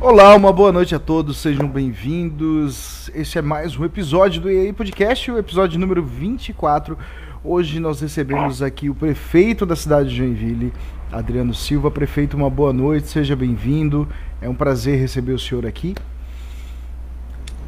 [0.00, 3.10] Olá, uma boa noite a todos, sejam bem-vindos.
[3.12, 6.96] Este é mais um episódio do EA Podcast, o episódio número 24.
[7.42, 10.72] Hoje nós recebemos aqui o prefeito da cidade de Joinville,
[11.10, 11.90] Adriano Silva.
[11.90, 14.06] Prefeito, uma boa noite, seja bem-vindo.
[14.40, 15.96] É um prazer receber o senhor aqui.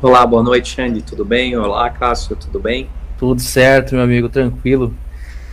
[0.00, 1.56] Olá, boa noite, Xande, tudo bem?
[1.56, 2.88] Olá, Cássio, tudo bem?
[3.18, 4.94] Tudo certo, meu amigo, tranquilo.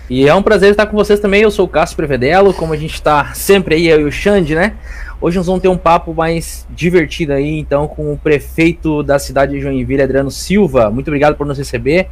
[0.10, 1.42] E é um prazer estar com vocês também.
[1.42, 4.56] Eu sou o Cássio Prevedelo, como a gente está sempre aí, eu e o Xande,
[4.56, 4.78] né?
[5.20, 9.54] Hoje nós vamos ter um papo mais divertido aí, então, com o prefeito da cidade
[9.54, 10.92] de Joinville, Adriano Silva.
[10.92, 12.08] Muito obrigado por nos receber.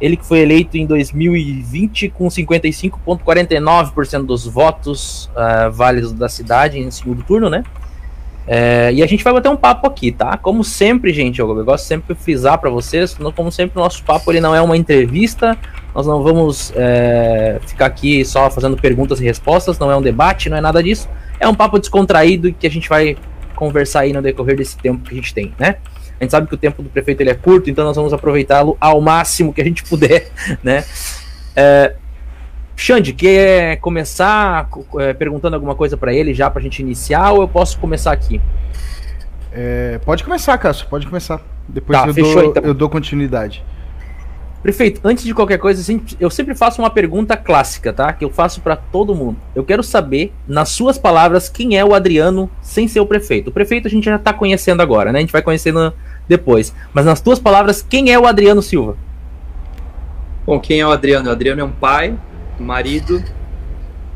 [0.00, 6.90] Ele que foi eleito em 2020 com 55,49% dos votos uh, válidos da cidade em
[6.90, 7.62] segundo turno, né?
[8.46, 10.36] É, e a gente vai bater um papo aqui, tá?
[10.36, 14.30] Como sempre, gente, eu gosto sempre de frisar para vocês, como sempre, o nosso papo
[14.30, 15.58] ele não é uma entrevista,
[15.94, 20.48] nós não vamos é, ficar aqui só fazendo perguntas e respostas, não é um debate,
[20.48, 21.08] não é nada disso.
[21.40, 23.16] É um papo descontraído que a gente vai
[23.56, 25.76] conversar aí no decorrer desse tempo que a gente tem, né?
[26.18, 28.76] A gente sabe que o tempo do prefeito ele é curto, então nós vamos aproveitá-lo
[28.80, 30.30] ao máximo que a gente puder,
[30.62, 30.84] né?
[31.54, 31.94] É,
[32.76, 37.40] Xande, quer começar é, perguntando alguma coisa para ele já para a gente iniciar ou
[37.40, 38.40] eu posso começar aqui?
[39.50, 41.40] É, pode começar, Cássio, pode começar.
[41.66, 42.62] Depois tá, eu, fechou, dou, então.
[42.62, 43.64] eu dou continuidade.
[44.62, 45.80] Prefeito, antes de qualquer coisa,
[46.18, 48.12] eu sempre faço uma pergunta clássica, tá?
[48.12, 49.38] Que eu faço para todo mundo.
[49.54, 53.48] Eu quero saber, nas suas palavras, quem é o Adriano sem ser o prefeito.
[53.48, 55.18] O prefeito a gente já tá conhecendo agora, né?
[55.18, 55.94] A gente vai conhecendo
[56.28, 56.74] depois.
[56.92, 58.96] Mas nas tuas palavras, quem é o Adriano Silva?
[60.44, 61.28] Bom, quem é o Adriano?
[61.28, 62.14] O Adriano é um pai,
[62.62, 63.22] marido.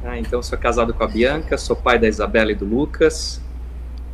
[0.03, 3.41] Ah, então, sou casado com a Bianca, sou pai da Isabela e do Lucas.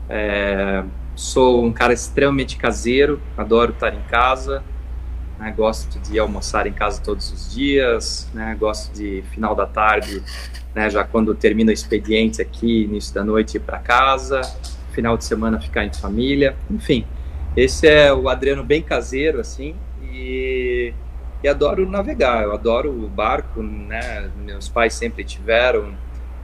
[0.08, 0.82] É,
[1.14, 4.62] sou um cara extremamente caseiro, adoro estar em casa.
[5.38, 8.28] Né, gosto de almoçar em casa todos os dias.
[8.34, 10.22] Né, gosto de final da tarde,
[10.74, 14.40] né, já quando termina o expediente aqui, início da noite, ir para casa.
[14.92, 16.56] Final de semana ficar em família.
[16.70, 17.06] Enfim,
[17.56, 19.76] esse é o Adriano bem caseiro, assim.
[20.02, 20.92] E
[21.42, 24.30] e adoro navegar, eu adoro o barco, né?
[24.44, 25.94] Meus pais sempre tiveram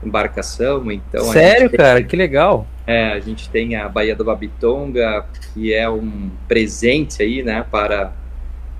[0.05, 1.23] embarcação, então.
[1.25, 2.67] Sério, tem, cara, que legal.
[2.85, 8.11] É, a gente tem a Baía do Babitonga, que é um presente aí, né, para,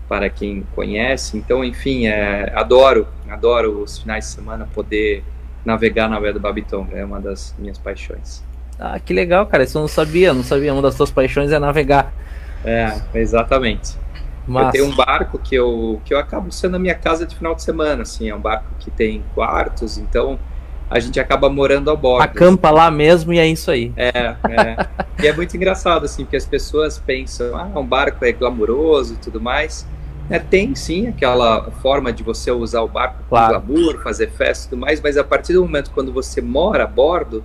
[0.10, 1.38] para quem conhece.
[1.38, 5.24] Então, enfim, é, adoro, adoro os finais de semana poder
[5.66, 8.44] navegar na Baía do Babitonga, é uma das minhas paixões.
[8.78, 11.60] Ah, que legal, cara, isso eu não sabia, não sabia, uma das suas paixões é
[11.60, 12.12] navegar.
[12.66, 14.03] É, exatamente.
[14.48, 14.68] Massa.
[14.68, 17.56] Eu tenho um barco que eu, que eu acabo sendo a minha casa de final
[17.56, 20.38] de semana, assim, é um barco que tem quartos, então
[20.90, 22.24] a gente acaba morando a bordo.
[22.24, 22.78] Acampa assim.
[22.78, 23.92] lá mesmo e é isso aí.
[23.96, 24.88] É, é.
[25.24, 29.18] e é muito engraçado, assim, porque as pessoas pensam, ah, um barco é glamouroso e
[29.18, 29.88] tudo mais.
[30.30, 33.62] É, tem sim aquela forma de você usar o barco claro.
[33.62, 36.86] com glamour, fazer festa e tudo mais, mas a partir do momento quando você mora
[36.86, 37.44] a bordo,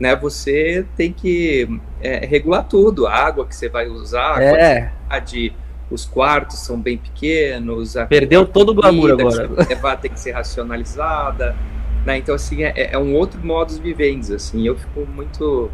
[0.00, 4.80] né, você tem que é, regular tudo, a água que você vai usar, a é.
[5.08, 5.52] quantidade
[5.90, 7.94] os quartos são bem pequenos.
[8.08, 9.48] Perdeu todo o glamour agora.
[9.68, 11.56] Levar tem que ser racionalizada.
[12.04, 12.18] Né?
[12.18, 14.66] Então, assim, é, é um outro modo de vivendes, assim.
[14.66, 15.70] Eu fico muito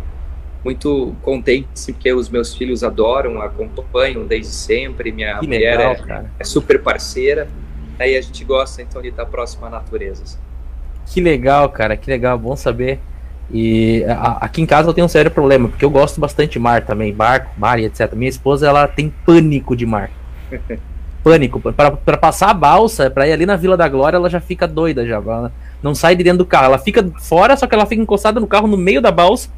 [0.64, 5.12] muito contente, assim, porque os meus filhos adoram, acompanham desde sempre.
[5.12, 7.48] Minha que mulher legal, é, é, super parceira.
[7.98, 10.22] Aí a gente gosta, então, de estar próximo à natureza.
[10.22, 10.38] Assim.
[11.06, 12.98] Que legal, cara, que legal, bom saber.
[13.52, 16.58] E a, aqui em casa eu tenho um sério problema, porque eu gosto bastante de
[16.58, 18.12] mar também, barco, mar e etc.
[18.14, 20.10] Minha esposa, ela tem pânico de mar.
[21.24, 21.58] pânico.
[21.72, 25.06] para passar a balsa, para ir ali na Vila da Glória, ela já fica doida
[25.06, 25.16] já.
[25.16, 25.50] Ela
[25.82, 26.66] não sai de dentro do carro.
[26.66, 29.48] Ela fica fora, só que ela fica encostada no carro no meio da balsa,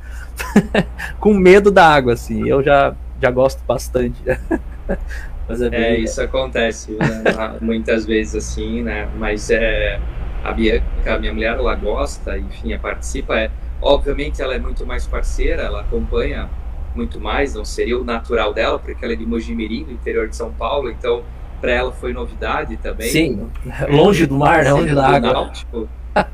[1.18, 2.48] com medo da água, assim.
[2.48, 4.22] Eu já, já gosto bastante.
[5.48, 7.56] Mas é, é isso acontece né?
[7.60, 9.08] muitas vezes assim, né?
[9.16, 10.00] Mas é
[10.42, 13.38] a Bianca, a minha mulher, ela gosta, enfim, participa.
[13.38, 13.50] É,
[13.86, 16.50] Obviamente ela é muito mais parceira, ela acompanha
[16.94, 20.34] muito mais, não seria o natural dela, porque ela é de Mojimirim, no interior de
[20.34, 21.22] São Paulo, então
[21.60, 23.08] para ela foi novidade também.
[23.08, 23.48] Sim,
[23.88, 24.72] longe do mar, né?
[24.72, 25.32] longe da água.
[25.32, 25.88] Náutico,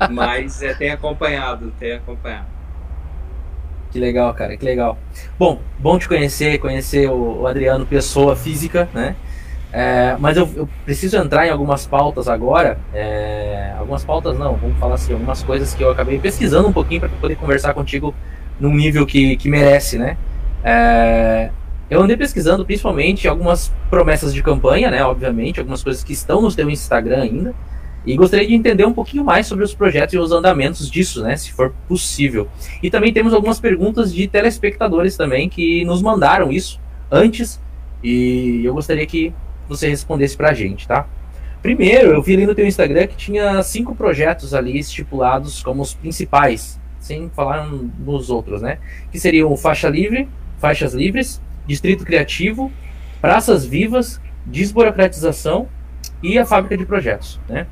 [0.09, 2.47] mas é, tem acompanhado, tem acompanhado.
[3.91, 4.97] Que legal, cara, que legal.
[5.37, 9.15] Bom, bom te conhecer, conhecer o Adriano pessoa física, né?
[9.75, 12.77] É, mas eu, eu, preciso entrar em algumas pautas agora.
[12.93, 16.99] É, algumas pautas não, vamos falar assim, algumas coisas que eu acabei pesquisando um pouquinho
[16.99, 18.13] para poder conversar contigo
[18.59, 20.15] num nível que, que merece, né?
[20.63, 21.49] É,
[21.89, 25.03] eu andei pesquisando principalmente algumas promessas de campanha, né?
[25.03, 27.55] Obviamente, algumas coisas que estão no teu Instagram ainda.
[28.05, 31.35] E gostaria de entender um pouquinho mais sobre os projetos e os andamentos disso, né?
[31.35, 32.47] Se for possível.
[32.81, 36.79] E também temos algumas perguntas de telespectadores também que nos mandaram isso
[37.09, 37.59] antes.
[38.03, 39.33] E eu gostaria que
[39.67, 41.07] você respondesse pra gente, tá?
[41.61, 45.93] Primeiro, eu vi ali no teu Instagram que tinha cinco projetos ali estipulados como os
[45.93, 48.79] principais, sem falar nos outros, né?
[49.11, 50.27] Que seriam Faixa Livre,
[50.57, 52.71] faixas livres, distrito criativo,
[53.21, 55.67] praças vivas, desburocratização
[56.21, 57.67] e a fábrica de projetos, né?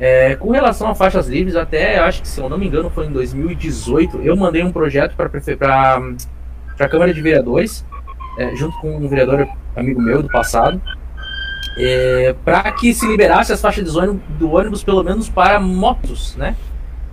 [0.00, 3.06] É, com relação a faixas livres, até acho que, se eu não me engano, foi
[3.06, 5.28] em 2018, eu mandei um projeto para
[6.78, 7.84] a Câmara de Vereadores,
[8.38, 10.80] é, junto com um vereador amigo meu do passado,
[11.78, 16.36] é, para que se liberasse as faixas de ônibus, do ônibus, pelo menos para motos,
[16.36, 16.56] né?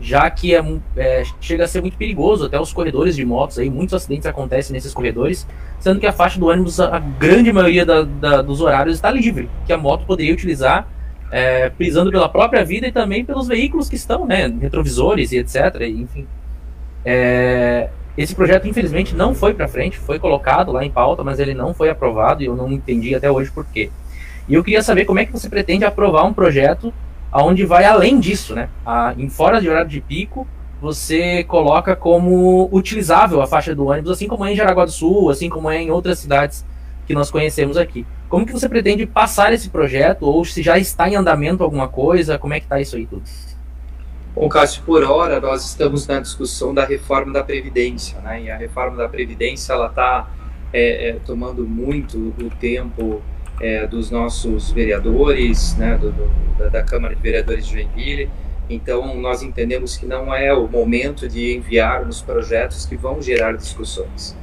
[0.02, 0.64] Já que é,
[0.96, 4.74] é, chega a ser muito perigoso, até os corredores de motos aí, muitos acidentes acontecem
[4.74, 5.46] nesses corredores,
[5.80, 9.50] sendo que a faixa do ônibus, a, grande maioria da, da, dos horários está livre,
[9.66, 10.88] que a moto poderia utilizar
[11.32, 15.82] é, prisando pela própria vida e também pelos veículos que estão, né, retrovisores e etc.
[15.82, 16.26] Enfim,
[17.06, 21.54] é, esse projeto infelizmente não foi para frente, foi colocado lá em pauta, mas ele
[21.54, 23.90] não foi aprovado e eu não entendi até hoje por quê.
[24.50, 26.92] E eu queria saber como é que você pretende aprovar um projeto
[27.32, 28.68] aonde vai além disso, né?
[28.84, 30.48] A, em fora de horário de pico,
[30.82, 35.30] você coloca como utilizável a faixa do ônibus, assim como é em Jaraguá do Sul,
[35.30, 36.66] assim como é em outras cidades
[37.06, 38.06] que nós conhecemos aqui.
[38.28, 42.40] Como que você pretende passar esse projeto, ou se já está em andamento alguma coisa,
[42.40, 43.24] como é que está isso aí tudo?
[44.34, 48.44] Bom, Cássio, por hora nós estamos na discussão da reforma da Previdência, né?
[48.44, 50.30] E a reforma da Previdência, ela está
[50.72, 53.22] é, é, tomando muito o tempo
[53.60, 58.30] é, dos nossos vereadores, né, do, do, da, Câmara de Vereadores de Joinville.
[58.70, 64.38] Então, nós entendemos que não é o momento de enviarmos projetos que vão gerar discussões.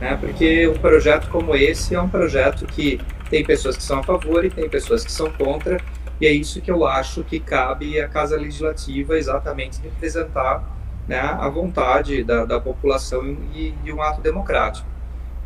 [0.00, 4.02] Né, porque um projeto como esse é um projeto que tem pessoas que são a
[4.02, 5.78] favor e tem pessoas que são contra,
[6.20, 10.62] e é isso que eu acho que cabe à Casa Legislativa exatamente representar
[11.08, 14.86] né, a vontade da, da população e, e um ato democrático.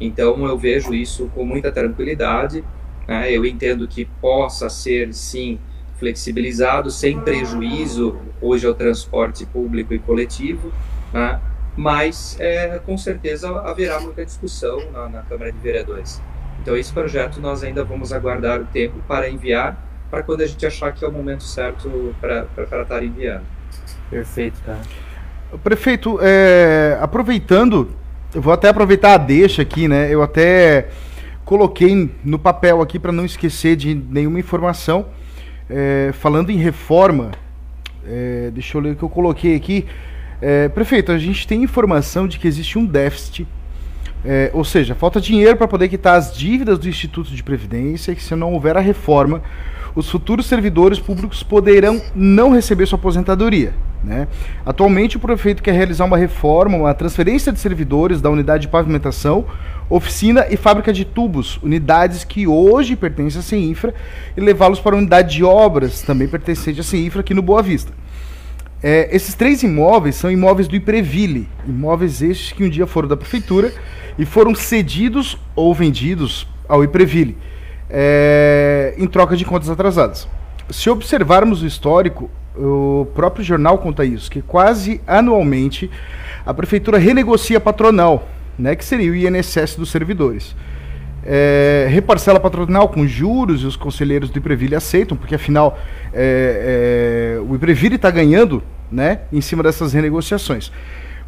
[0.01, 2.65] Então, eu vejo isso com muita tranquilidade
[3.07, 3.31] né?
[3.31, 5.59] Eu entendo que possa ser, sim,
[5.99, 10.73] flexibilizado, sem prejuízo hoje ao transporte público e coletivo,
[11.13, 11.41] né?
[11.77, 16.21] mas é, com certeza haverá muita discussão na, na, Câmara de Vereadores.
[16.61, 19.77] Então, esse projeto nós ainda vamos aguardar o tempo para enviar,
[20.11, 23.45] para quando a gente achar que é o momento certo para estar enviando.
[24.11, 24.81] Perfeito, cara.
[25.63, 27.91] Prefeito, é, aproveitando,
[28.35, 30.13] eu vou até aproveitar a deixa aqui, né?
[30.13, 30.89] Eu até
[31.45, 35.07] coloquei no papel aqui para não esquecer de nenhuma informação.
[35.69, 37.31] É, falando em reforma,
[38.07, 39.87] é, deixa eu ler o que eu coloquei aqui.
[40.41, 43.47] É, prefeito, a gente tem informação de que existe um déficit,
[44.25, 48.17] é, ou seja, falta dinheiro para poder quitar as dívidas do Instituto de Previdência, e
[48.17, 49.43] que se não houver a reforma,
[49.95, 53.73] os futuros servidores públicos poderão não receber sua aposentadoria.
[54.03, 54.29] Né?
[54.67, 59.47] Atualmente, o prefeito quer realizar uma reforma, uma transferência de servidores da unidade de pavimentação,
[59.89, 63.95] oficina e fábrica de tubos, unidades que hoje pertencem à CEINFRA,
[64.37, 67.93] e levá-los para a unidade de obras, também pertencente à CEINFRA, aqui no Boa Vista.
[68.83, 73.17] É, esses três imóveis são imóveis do Ipreville, imóveis estes que um dia foram da
[73.17, 73.73] prefeitura
[74.19, 77.37] e foram cedidos ou vendidos ao Ipreville
[77.89, 80.29] é, em troca de contas atrasadas.
[80.71, 85.91] Se observarmos o histórico, o próprio jornal conta isso, que quase anualmente
[86.45, 88.29] a prefeitura renegocia patronal,
[88.59, 90.55] né, que seria o INSS dos servidores.
[91.27, 95.79] É, reparcela patronal com juros e os conselheiros do Ipreville aceitam, porque afinal
[96.13, 98.63] é, é, o Ipreville está ganhando
[98.93, 100.71] né, em cima dessas renegociações.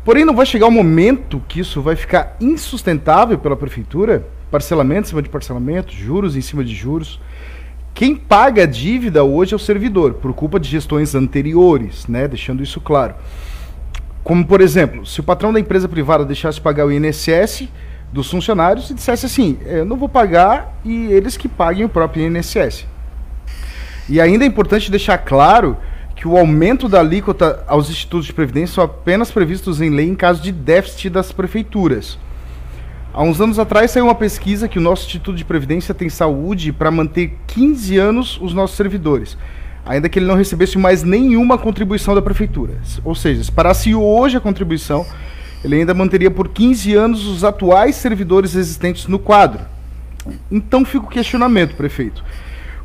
[0.05, 5.07] Porém, não vai chegar o um momento que isso vai ficar insustentável pela prefeitura parcelamento
[5.07, 7.21] em cima de parcelamento, juros em cima de juros.
[7.93, 12.29] Quem paga a dívida hoje é o servidor, por culpa de gestões anteriores, né?
[12.29, 13.15] Deixando isso claro.
[14.27, 17.69] Como, por exemplo, se o patrão da empresa privada deixasse pagar o INSS
[18.13, 22.27] dos funcionários e dissesse assim: eu não vou pagar e eles que paguem o próprio
[22.27, 22.89] INSS.
[24.09, 25.77] E ainda é importante deixar claro
[26.17, 30.17] que o aumento da alíquota aos institutos de previdência são apenas previstos em lei em
[30.17, 32.19] caso de déficit das prefeituras.
[33.15, 36.73] Há uns anos atrás saiu uma pesquisa que o nosso Instituto de Previdência tem saúde
[36.73, 39.39] para manter 15 anos os nossos servidores,
[39.87, 42.75] ainda que ele não recebesse mais nenhuma contribuição da prefeitura.
[43.05, 45.07] Ou seja, se parasse hoje a contribuição,
[45.65, 49.65] ele ainda manteria por 15 anos os atuais servidores existentes no quadro.
[50.51, 52.25] Então fica o questionamento, prefeito.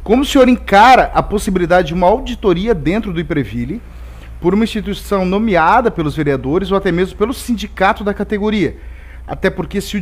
[0.04, 3.82] Como o senhor encara a possibilidade de uma auditoria dentro do Ipreville
[4.40, 8.78] por uma instituição nomeada pelos vereadores ou até mesmo pelo sindicato da categoria?
[9.28, 10.02] Até porque se o,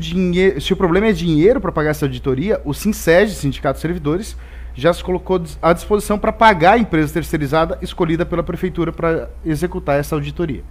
[0.62, 4.38] se o problema é dinheiro para pagar essa auditoria, o SINSEG, Sindicato de Servidores,
[4.79, 10.00] já se colocou à disposição para pagar a empresa terceirizada escolhida pela prefeitura para executar
[10.00, 10.63] essa auditoria.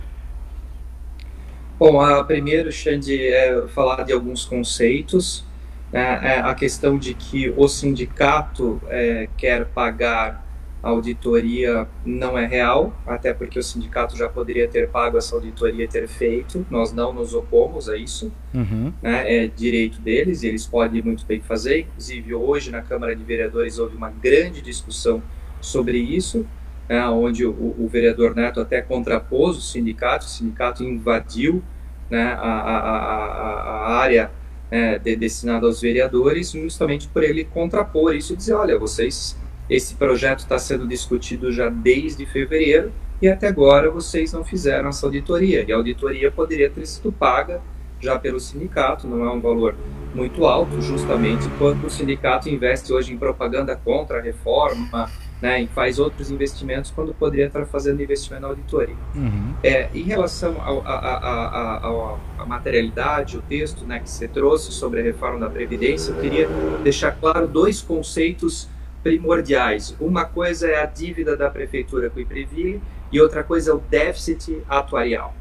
[1.78, 5.44] Bom, a primeiro, Xande, é falar de alguns conceitos.
[5.92, 6.20] Né?
[6.22, 10.47] É a questão de que o sindicato é, quer pagar
[10.82, 15.88] auditoria não é real, até porque o sindicato já poderia ter pago essa auditoria e
[15.88, 16.64] ter feito.
[16.70, 18.92] Nós não nos opomos a isso, Uhum.
[19.02, 19.44] né?
[19.44, 21.80] é direito deles, e eles podem muito bem fazer.
[21.80, 25.22] Inclusive, hoje na Câmara de Vereadores houve uma grande discussão
[25.60, 26.46] sobre isso,
[26.88, 27.06] né?
[27.08, 31.62] onde o, o vereador Neto até contrapôs o sindicato, o sindicato invadiu
[32.08, 32.22] né?
[32.22, 34.30] a, a, a, a área
[34.70, 39.36] né, de, destinada aos vereadores, justamente por ele contrapor isso e dizer: olha, vocês
[39.68, 45.06] esse projeto está sendo discutido já desde fevereiro e até agora vocês não fizeram essa
[45.06, 45.64] auditoria.
[45.66, 47.60] E a auditoria poderia ter sido paga
[48.00, 49.74] já pelo sindicato, não é um valor
[50.14, 55.10] muito alto, justamente quando o sindicato investe hoje em propaganda contra a reforma,
[55.40, 58.96] né, e faz outros investimentos quando poderia estar fazendo investimento na auditoria.
[59.14, 59.54] Uhum.
[59.62, 65.48] É, em relação à materialidade, o texto né, que você trouxe sobre a reforma da
[65.48, 66.48] Previdência, eu queria
[66.82, 68.68] deixar claro dois conceitos
[69.02, 69.96] primordiais.
[70.00, 73.78] Uma coisa é a dívida da prefeitura com o Ipreville e outra coisa é o
[73.78, 75.34] déficit atuarial.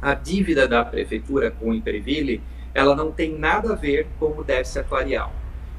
[0.00, 2.42] A dívida da prefeitura com o Ipreville,
[2.74, 5.32] ela não tem nada a ver com o déficit atuarial.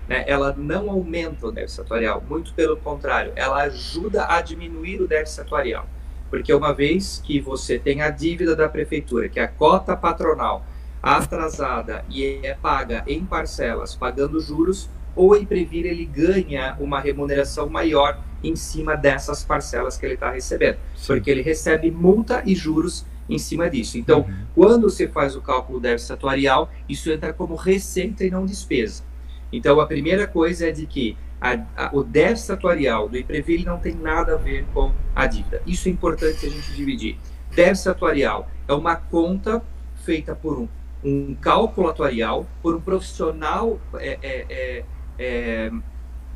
[0.07, 0.23] Né?
[0.27, 5.41] Ela não aumenta o déficit atuarial, muito pelo contrário, ela ajuda a diminuir o déficit
[5.41, 5.87] atuarial.
[6.29, 10.65] Porque uma vez que você tem a dívida da prefeitura, que é a cota patronal
[11.01, 18.21] atrasada e é paga em parcelas, pagando juros, o Imprevir ele ganha uma remuneração maior
[18.43, 21.07] em cima dessas parcelas que ele está recebendo, Sim.
[21.07, 23.97] porque ele recebe multa e juros em cima disso.
[23.97, 24.45] Então, Uhum.
[24.55, 29.03] quando você faz o cálculo do déficit atuarial, isso entra como receita e não despesa.
[29.51, 33.79] Então, a primeira coisa é de que a, a, o déficit atuarial do Imprevil não
[33.79, 35.61] tem nada a ver com a dívida.
[35.65, 37.17] Isso é importante a gente dividir.
[37.55, 39.61] Déficit atuarial é uma conta
[40.03, 40.67] feita por um,
[41.03, 44.83] um cálculo atuarial, por um profissional é, é, é,
[45.17, 45.71] é,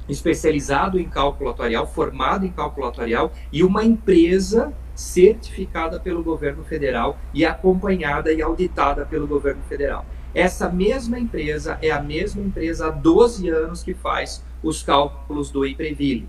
[0.07, 7.17] especializado em cálculo atuarial, formado em cálculo atuarial, e uma empresa certificada pelo governo federal
[7.33, 10.05] e acompanhada e auditada pelo governo federal.
[10.33, 15.65] Essa mesma empresa é a mesma empresa há 12 anos que faz os cálculos do
[15.65, 16.27] IPREVILE.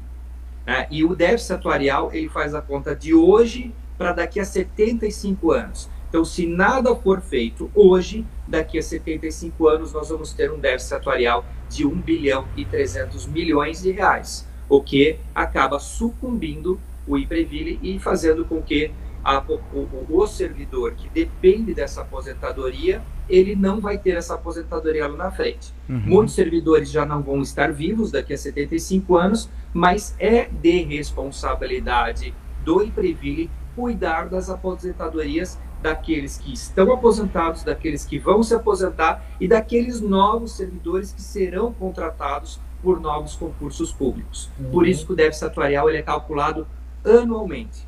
[0.66, 0.87] Né?
[0.90, 5.88] E o déficit atuarial ele faz a conta de hoje para daqui a 75 anos.
[6.12, 10.92] Então, se nada for feito hoje, daqui a 75 anos nós vamos ter um déficit
[10.92, 16.78] atuarial de 1 bilhão e 300 milhões de reais, o que acaba sucumbindo
[17.09, 18.92] o IPREVILE e fazendo com que
[19.25, 25.16] a, o, o, servidor que depende dessa aposentadoria, ele não vai ter essa aposentadoria lá
[25.16, 25.73] na frente.
[25.88, 26.02] Uhum.
[26.04, 32.35] Muitos servidores já não vão estar vivos daqui a 75 anos, mas é de responsabilidade
[32.62, 39.48] do IPREVILE cuidar das aposentadorias daqueles que estão aposentados, daqueles que vão se aposentar e
[39.48, 44.50] daqueles novos servidores que serão contratados por novos concursos públicos.
[44.58, 44.70] Uhum.
[44.70, 46.66] Por isso que o déficit atuarial ele é calculado
[47.04, 47.86] anualmente.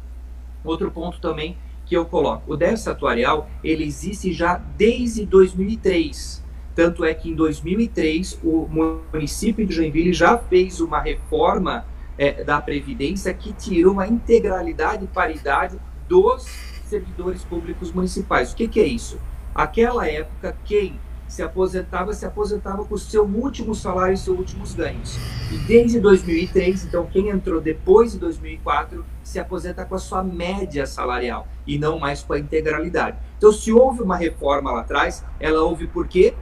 [0.64, 6.42] Outro ponto também que eu coloco, o déficit atuarial ele existe já desde 2003.
[6.74, 8.66] Tanto é que em 2003 o
[9.12, 11.84] município de Joinville já fez uma reforma
[12.18, 18.52] é, da Previdência que tirou a integralidade e paridade dos servidores públicos municipais.
[18.52, 19.18] O que, que é isso?
[19.52, 24.74] Aquela época, quem se aposentava, se aposentava com o seu último salário e seus últimos
[24.74, 25.18] ganhos.
[25.50, 30.86] E desde 2003, então, quem entrou depois de 2004 se aposenta com a sua média
[30.86, 33.16] salarial e não mais com a integralidade.
[33.36, 36.34] Então, se houve uma reforma lá atrás, ela houve por quê?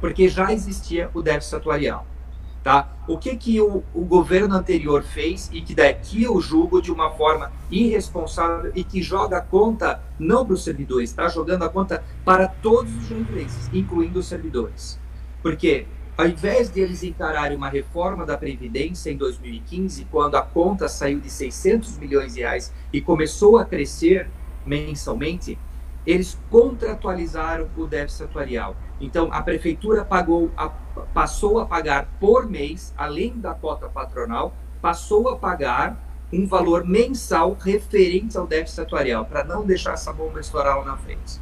[0.00, 2.06] Porque já existia o déficit atuarial.
[2.62, 2.92] Tá?
[3.08, 7.10] O que, que o, o, governo anterior fez e que daqui eu julgo de uma
[7.10, 12.04] forma irresponsável e que joga a conta não para os servidores, está jogando a conta
[12.22, 15.00] para todos os joinvilenses, incluindo os servidores.
[15.42, 15.86] Porque
[16.20, 21.18] ao invés de eles encararem uma reforma da Previdência em 2015, quando a conta saiu
[21.18, 24.28] de 600 milhões de reais e começou a crescer
[24.66, 25.58] mensalmente,
[26.06, 28.76] eles contratualizaram o déficit atuarial.
[29.00, 30.68] Então, a prefeitura pagou, a,
[31.12, 35.98] passou a pagar por mês, além da cota patronal, passou a pagar
[36.32, 40.96] um valor mensal referente ao déficit atuarial, para não deixar essa bomba estourar lá na
[40.96, 41.40] frente.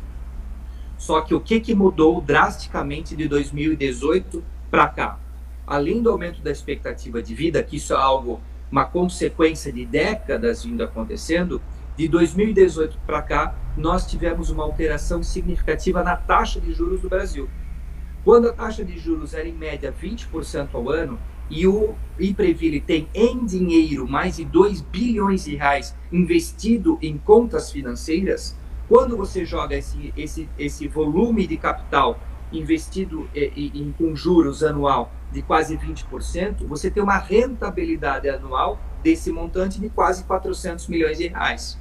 [0.97, 5.19] Só que o que, que mudou drasticamente de 2018 para cá?
[5.67, 10.65] Além do aumento da expectativa de vida, que isso é algo, uma consequência de décadas
[10.65, 11.61] vindo acontecendo,
[11.99, 17.51] de 2018 para cá, nós tivemos uma alteração significativa na taxa de juros do Brasil.
[18.25, 21.19] Quando a taxa de juros era em média 20% ao ano
[21.51, 27.73] e o Ipreville tem em dinheiro mais de 2 bilhões de reais investido em contas
[27.73, 32.21] financeiras, quando você joga esse, esse, esse volume de capital
[32.53, 39.81] investido em, com juros anual de quase 20%, você tem uma rentabilidade anual desse montante
[39.81, 41.77] de quase 400 milhões de reais.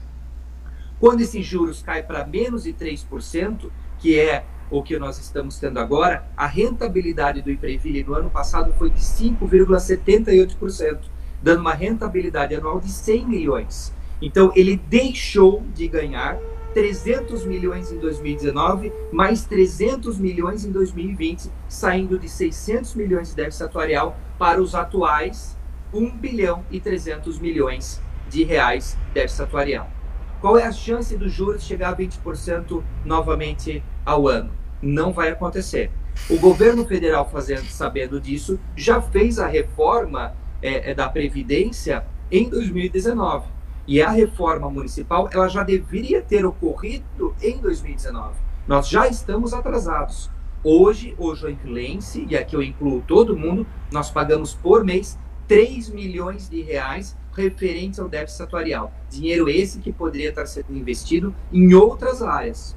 [1.00, 5.80] Quando esses juros caem para menos de 3%, que é o que nós estamos tendo
[5.80, 11.00] agora, a rentabilidade do Ipreville no ano passado foi de 5,78%,
[11.42, 13.94] dando uma rentabilidade anual de 100 milhões.
[14.22, 16.38] Então, ele deixou de ganhar
[16.74, 23.64] 300 milhões em 2019, mais 300 milhões em 2020, saindo de 600 milhões de déficit
[23.64, 25.56] atuarial para os atuais
[25.94, 29.97] 1 bilhão e 300 milhões de reais déficit atuarial.
[30.40, 34.52] Qual é a chance dos juros chegar a 20% novamente ao ano?
[34.82, 35.90] Não vai acontecer.
[36.30, 42.50] O governo federal, fazendo, sabendo disso, já fez a reforma é, é da Previdência em
[42.50, 43.48] 2019.
[43.88, 48.36] E a reforma municipal ela já deveria ter ocorrido em 2019.
[48.68, 50.30] Nós já estamos atrasados.
[50.64, 55.18] Hoje, o joinvilense, e aqui eu incluo todo mundo, nós pagamos por mês
[55.48, 58.92] 3 milhões de reais referentes ao déficit atuarial.
[59.10, 62.76] Dinheiro esse que poderia estar sendo investido em outras áreas.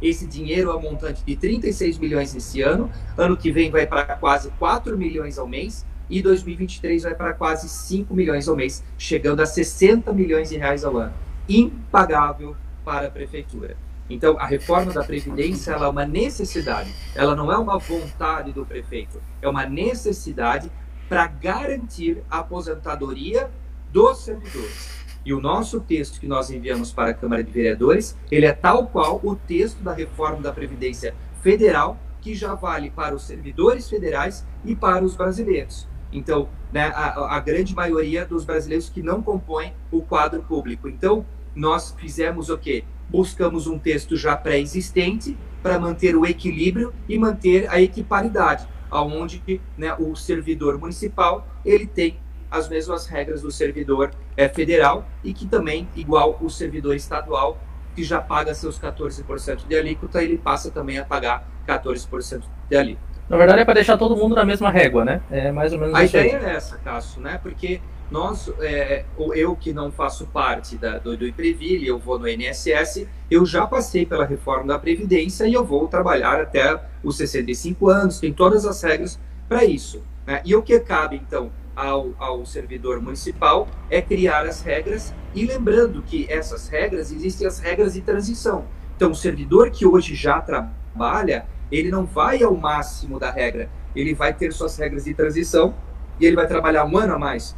[0.00, 4.16] Esse dinheiro é um montante de 36 milhões esse ano, ano que vem vai para
[4.16, 9.40] quase 4 milhões ao mês, e 2023 vai para quase 5 milhões ao mês, chegando
[9.40, 11.14] a 60 milhões de reais ao ano.
[11.48, 13.76] Impagável para a prefeitura.
[14.08, 19.18] Então, a reforma da Previdência é uma necessidade, ela não é uma vontade do prefeito,
[19.40, 20.70] é uma necessidade
[21.08, 23.50] para garantir a aposentadoria
[23.94, 24.92] dos servidores.
[25.24, 28.88] E o nosso texto que nós enviamos para a Câmara de Vereadores, ele é tal
[28.88, 34.44] qual o texto da reforma da Previdência Federal, que já vale para os servidores federais
[34.64, 35.86] e para os brasileiros.
[36.12, 40.88] Então, né, a, a, grande maioria dos brasileiros que não compõem o quadro público.
[40.88, 41.24] Então,
[41.54, 42.82] nós fizemos o quê?
[43.08, 49.94] Buscamos um texto já pré-existente para manter o equilíbrio e manter a equiparidade, aonde né,
[49.94, 52.18] o servidor municipal ele tem
[52.54, 57.58] as mesmas regras do servidor é, federal e que também, igual o servidor estadual,
[57.94, 63.14] que já paga seus 14% de alíquota, ele passa também a pagar 14% de alíquota.
[63.28, 65.20] Na verdade é para deixar todo mundo na mesma régua, né?
[65.30, 66.44] É mais ou menos A ideia aí.
[66.44, 67.40] é essa, Cássio, né?
[67.42, 72.28] Porque nós, é, eu que não faço parte da, do, do IPREVIL, eu vou no
[72.28, 77.88] INSS, eu já passei pela reforma da Previdência e eu vou trabalhar até os 65
[77.88, 80.02] anos, tem todas as regras para isso.
[80.26, 80.42] Né?
[80.44, 86.02] E o que cabe, então, ao, ao servidor municipal é criar as regras e lembrando
[86.02, 88.64] que essas regras, existem as regras de transição.
[88.96, 93.68] Então, o servidor que hoje já trabalha, ele não vai ao máximo da regra.
[93.94, 95.74] Ele vai ter suas regras de transição
[96.20, 97.56] e ele vai trabalhar um ano a mais,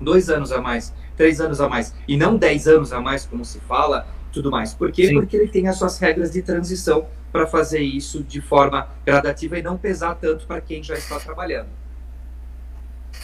[0.00, 3.44] dois anos a mais, três anos a mais, e não dez anos a mais, como
[3.44, 4.72] se fala, tudo mais.
[4.72, 5.08] Por quê?
[5.08, 5.14] Sim.
[5.14, 9.62] Porque ele tem as suas regras de transição para fazer isso de forma gradativa e
[9.62, 11.79] não pesar tanto para quem já está trabalhando.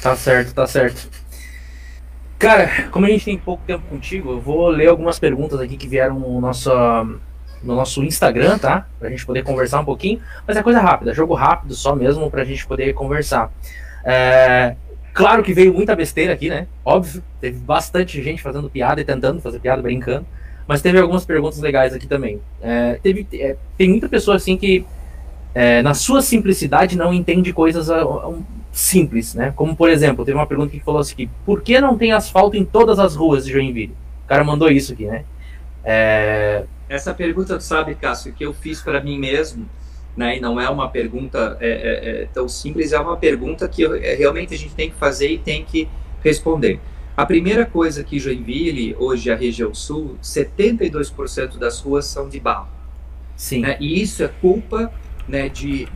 [0.03, 1.09] Tá certo, tá certo.
[2.39, 5.89] Cara, como a gente tem pouco tempo contigo, eu vou ler algumas perguntas aqui que
[5.89, 6.71] vieram no nosso,
[7.63, 8.87] no nosso Instagram, tá?
[8.99, 10.21] Pra gente poder conversar um pouquinho.
[10.47, 13.51] Mas é coisa rápida, jogo rápido só mesmo pra gente poder conversar.
[14.05, 14.77] É,
[15.15, 16.67] claro que veio muita besteira aqui, né?
[16.85, 20.27] Óbvio, teve bastante gente fazendo piada e tentando fazer piada, brincando.
[20.69, 22.41] Mas teve algumas perguntas legais aqui também.
[22.61, 24.85] É, teve, é, tem muita pessoa assim que,
[25.55, 27.89] é, na sua simplicidade, não entende coisas
[28.77, 29.55] simples, né?
[29.57, 32.65] Como, por exemplo, teve uma pergunta que falou assim: por que não tem asfalto em
[32.65, 33.95] todas as ruas de Joinville?
[34.25, 35.25] O cara mandou isso aqui, né?
[35.83, 39.67] É, essa pergunta, sabe, Cássio, que eu fiz para mim mesmo,
[40.15, 40.37] né?
[40.37, 44.15] E não é uma pergunta é, é, é, tão simples, é uma pergunta que é,
[44.15, 45.89] realmente a gente tem que fazer e tem que
[46.23, 46.79] responder.
[47.17, 52.69] A primeira coisa que Joinville, hoje a região sul, 72% das ruas são de barro.
[53.35, 53.61] Sim.
[53.61, 53.79] Né?
[53.81, 54.93] E isso é culpa
[55.27, 55.89] né, de,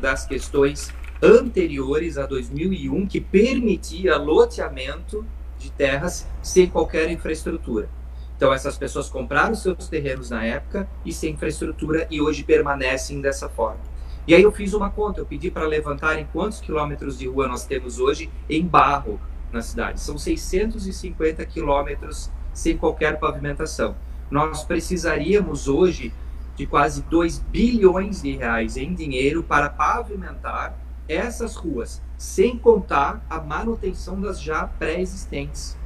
[0.00, 0.90] das questões
[1.22, 5.24] anteriores a 2001 que permitia loteamento
[5.58, 7.88] de terras sem qualquer infraestrutura.
[8.36, 13.48] Então essas pessoas compraram seus terrenos na época e sem infraestrutura e hoje permanecem dessa
[13.48, 13.80] forma.
[14.28, 17.64] E aí eu fiz uma conta, eu pedi para levantarem quantos quilômetros de rua nós
[17.66, 20.00] temos hoje em barro na cidade.
[20.00, 23.96] São 650 quilômetros sem qualquer pavimentação.
[24.30, 26.12] Nós precisaríamos hoje
[26.54, 33.40] de quase 2 bilhões de reais em dinheiro para pavimentar essas ruas, sem contar a
[33.40, 35.76] manutenção das já pré-existentes.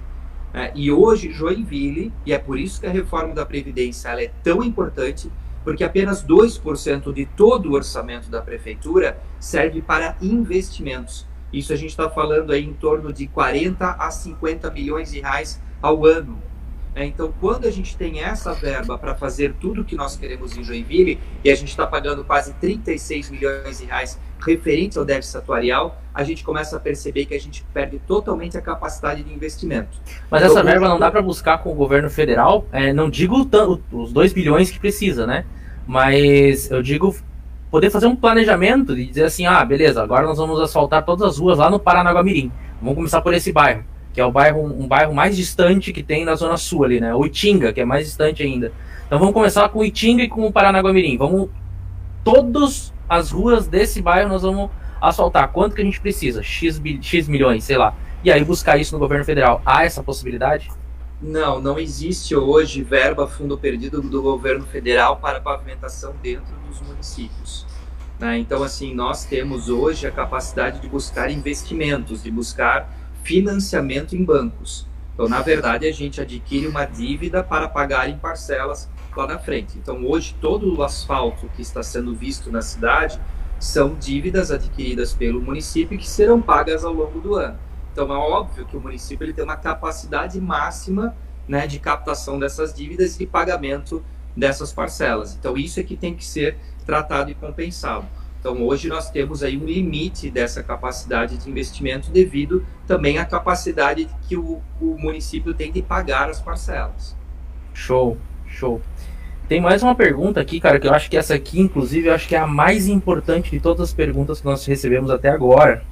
[0.54, 4.62] É, e hoje, Joinville, e é por isso que a reforma da Previdência é tão
[4.62, 5.30] importante,
[5.64, 11.26] porque apenas 2% de todo o orçamento da prefeitura serve para investimentos.
[11.52, 15.62] Isso a gente está falando aí em torno de 40 a 50 milhões de reais
[15.80, 16.38] ao ano.
[16.94, 20.56] É, então, quando a gente tem essa verba para fazer tudo o que nós queremos
[20.56, 25.38] em Joinville, e a gente está pagando quase 36 milhões de reais referente ao déficit
[25.38, 29.96] atuarial, a gente começa a perceber que a gente perde totalmente a capacidade de investimento.
[30.30, 32.66] Mas então, essa verba não dá para buscar com o governo federal?
[32.70, 33.48] É, não digo
[33.90, 35.46] os 2 bilhões que precisa, né?
[35.86, 37.16] Mas eu digo
[37.70, 41.38] poder fazer um planejamento e dizer assim, ah, beleza, agora nós vamos asfaltar todas as
[41.38, 42.52] ruas lá no Paranaguamirim.
[42.80, 46.24] Vamos começar por esse bairro que é o bairro, um bairro mais distante que tem
[46.24, 47.14] na zona sul ali, né?
[47.14, 48.72] O Itinga, que é mais distante ainda.
[49.06, 51.16] Então vamos começar com o Itinga e com o Paranaguamirim.
[51.16, 51.48] Vamos
[52.24, 54.70] todas as ruas desse bairro nós vamos
[55.00, 55.48] asfaltar.
[55.48, 56.42] Quanto que a gente precisa?
[56.42, 57.94] X, X milhões, sei lá.
[58.24, 59.60] E aí buscar isso no governo federal.
[59.66, 60.70] Há essa possibilidade?
[61.20, 67.66] Não, não existe hoje verba fundo perdido do governo federal para pavimentação dentro dos municípios.
[68.18, 68.38] Né?
[68.38, 74.86] Então, assim, nós temos hoje a capacidade de buscar investimentos, de buscar financiamento em bancos.
[75.14, 79.78] Então, na verdade, a gente adquire uma dívida para pagar em parcelas lá na frente.
[79.78, 83.20] Então, hoje, todo o asfalto que está sendo visto na cidade
[83.58, 87.58] são dívidas adquiridas pelo município que serão pagas ao longo do ano.
[87.92, 91.14] Então, é óbvio que o município ele tem uma capacidade máxima
[91.46, 94.02] né, de captação dessas dívidas e pagamento
[94.36, 95.34] dessas parcelas.
[95.34, 96.56] Então, isso é que tem que ser
[96.86, 98.06] tratado e compensado.
[98.42, 104.08] Então, hoje nós temos aí um limite dessa capacidade de investimento devido também à capacidade
[104.26, 107.16] que o, o município tem de pagar as parcelas.
[107.72, 108.82] Show, show.
[109.48, 112.26] Tem mais uma pergunta aqui, cara, que eu acho que essa aqui, inclusive, eu acho
[112.26, 115.84] que é a mais importante de todas as perguntas que nós recebemos até agora.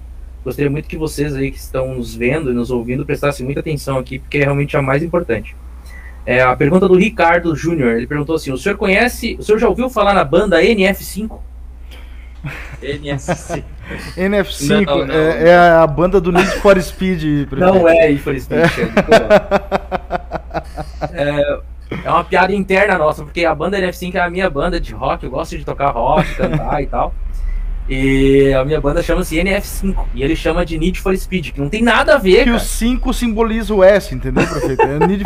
[0.44, 3.96] Gostaria muito que vocês aí que estão nos vendo e nos ouvindo prestassem muita atenção
[3.96, 5.54] aqui, porque é realmente a mais importante.
[6.26, 7.92] É a pergunta do Ricardo Júnior.
[7.92, 11.49] Ele perguntou assim: o senhor conhece, o senhor já ouviu falar na banda NF5?
[12.82, 13.64] NF5.
[14.16, 17.50] NF5 não, não, é, é, a banda do Need for Speed.
[17.52, 18.60] Não é Need for Speed.
[21.12, 21.40] É.
[21.40, 21.60] é,
[22.04, 25.24] é uma piada interna nossa, porque a banda NF5 é a minha banda de rock,
[25.24, 27.14] eu gosto de tocar rock, cantar e tal.
[27.90, 29.96] E a minha banda chama-se NF5.
[30.14, 32.44] E ele chama de Need for Speed, que não tem nada a ver.
[32.44, 32.56] Que cara.
[32.56, 34.82] o 5 simboliza o S, entendeu, prefeito?
[34.82, 35.24] É, Need,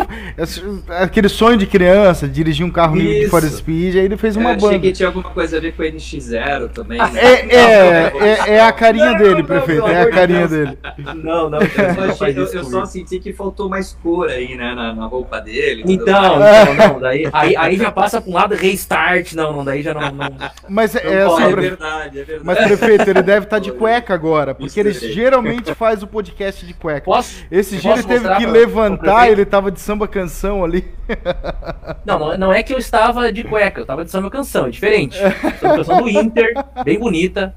[0.88, 3.04] é aquele sonho de criança, dirigir um carro Isso.
[3.04, 4.68] Need for Speed, aí ele fez uma Eu banda.
[4.68, 6.98] Achei que tinha alguma coisa a ver com o NX0 também.
[6.98, 7.10] Né?
[7.16, 9.82] É, é, é, é, a carinha não, dele, não, prefeito.
[9.82, 10.78] Não, é a carinha dele.
[11.16, 11.68] Não, não, eu,
[12.10, 15.84] achei, eu, eu, só senti que faltou mais cor aí, né, na, na roupa dele.
[15.86, 19.82] Então, não, não, daí aí, aí já passa pra um lado restart, não, não, daí
[19.82, 20.10] já não.
[20.10, 20.30] não
[20.66, 22.53] Mas é, é, é verdade, é verdade.
[22.54, 26.64] Mas, prefeito, ele deve estar tá de cueca agora, porque ele geralmente faz o podcast
[26.64, 27.04] de cueca.
[27.04, 27.44] Posso?
[27.50, 30.92] Esse dia ele teve que levantar, ele tava de samba canção ali.
[32.04, 35.16] Não, não é que eu estava de cueca, eu estava de samba canção, é diferente.
[35.60, 37.54] Samba canção do Inter, bem bonita,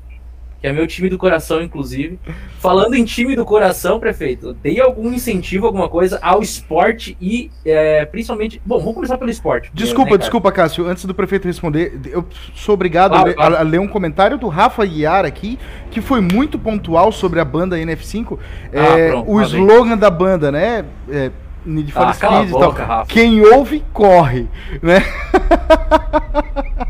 [0.59, 2.19] que é meu time do coração, inclusive.
[2.59, 8.05] Falando em time do coração, prefeito, tem algum incentivo, alguma coisa ao esporte e é,
[8.05, 8.61] principalmente.
[8.65, 9.71] Bom, vamos começar pelo esporte.
[9.73, 10.87] Desculpa, né, desculpa, Cássio.
[10.87, 13.55] Antes do prefeito responder, eu sou obrigado claro, a, ler, claro.
[13.55, 15.59] a, ler um comentário do Rafa Guiar aqui,
[15.91, 18.37] que foi muito pontual sobre a banda NF5.
[18.73, 19.97] Ah, é, pronto, o slogan bem.
[19.97, 20.85] da banda, né?
[21.09, 21.31] É,
[21.67, 22.87] Need for ah, Speed boca, tal.
[22.87, 23.13] Rafa.
[23.13, 24.47] Quem ouve, corre,
[24.81, 24.99] né?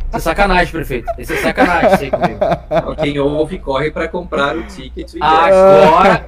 [0.09, 1.11] Isso é sacanagem, prefeito.
[1.17, 2.39] Isso é sacanagem, sei comigo.
[3.01, 5.15] Quem ouve, corre para comprar o ticket.
[5.19, 6.25] Agora.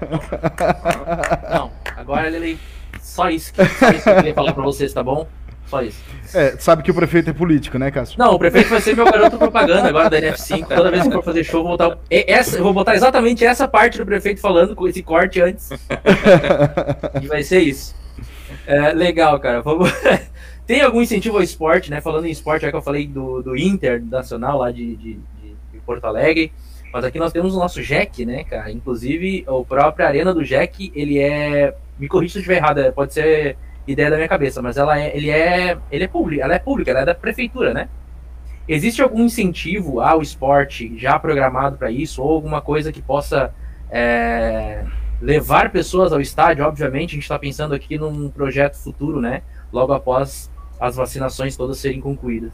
[1.53, 2.59] Não, agora, Lili,
[2.99, 5.27] só isso, que, só isso que eu queria falar para vocês, tá bom?
[5.67, 6.01] Só isso.
[6.33, 8.17] É, sabe que o prefeito é político, né, Cássio?
[8.17, 10.65] Não, o prefeito vai ser meu garoto propaganda agora da NF5.
[10.65, 11.99] Toda vez que for fazer show, vou botar.
[12.09, 15.69] Essa, eu vou botar exatamente essa parte do prefeito falando com esse corte antes.
[17.21, 17.98] e vai ser isso.
[18.69, 19.63] É, legal, cara.
[20.67, 21.99] Tem algum incentivo ao esporte, né?
[22.01, 26.05] Falando em esporte, é que eu falei do, do Internacional lá de, de, de, Porto
[26.05, 26.53] Alegre.
[26.93, 28.71] Mas aqui nós temos o nosso Jack, né, cara?
[28.71, 31.75] Inclusive, a própria arena do Jack, ele é.
[31.97, 34.99] Me corrija se eu estiver errado, é, pode ser ideia da minha cabeça, mas ela
[34.99, 37.89] é, ele é, ele é público, ela é pública, ela é da prefeitura, né?
[38.67, 43.51] Existe algum incentivo ao esporte já programado para isso ou alguma coisa que possa
[43.89, 44.85] é,
[45.21, 49.41] levar pessoas ao estádio, obviamente, a gente está pensando aqui num projeto futuro, né?
[49.71, 52.53] Logo após as vacinações todas serem concluídas.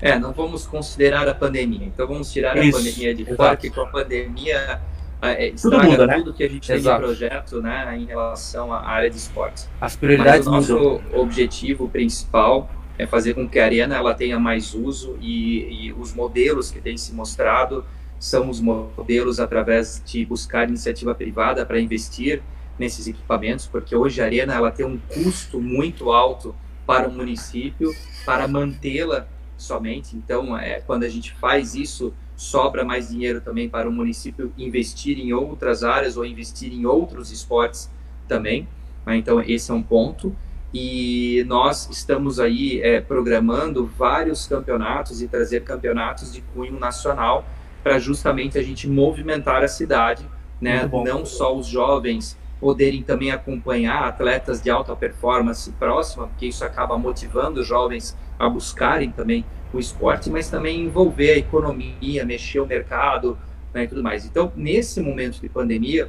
[0.00, 1.86] É, não vamos considerar a pandemia.
[1.86, 4.80] Então vamos tirar Isso, a pandemia de fora, que com a pandemia
[5.22, 6.14] é, estraga tudo, muda, né?
[6.16, 7.00] tudo que a gente Exato.
[7.00, 9.70] tem de projeto né, em relação à área de esportes.
[9.80, 11.20] As prioridades Mas o nosso mudam.
[11.20, 16.12] objetivo principal é fazer com que a arena ela tenha mais uso e, e os
[16.12, 17.84] modelos que têm se mostrado
[18.22, 22.40] são os modelos através de buscar iniciativa privada para investir
[22.78, 26.54] nesses equipamentos, porque hoje a arena ela tem um custo muito alto
[26.86, 27.92] para o município
[28.24, 29.26] para mantê-la
[29.58, 30.16] somente.
[30.16, 35.18] Então, é quando a gente faz isso, sobra mais dinheiro também para o município investir
[35.18, 37.90] em outras áreas ou investir em outros esportes
[38.28, 38.68] também.
[39.04, 40.32] Então, esse é um ponto.
[40.72, 47.44] e nós estamos aí é, programando vários campeonatos e trazer campeonatos de cunho nacional
[47.82, 50.24] para justamente a gente movimentar a cidade,
[50.60, 50.88] né?
[51.04, 56.96] Não só os jovens poderem também acompanhar atletas de alta performance próxima, porque isso acaba
[56.96, 62.66] motivando os jovens a buscarem também o esporte, mas também envolver a economia, mexer o
[62.66, 63.36] mercado
[63.74, 64.24] né, e tudo mais.
[64.24, 66.08] Então, nesse momento de pandemia,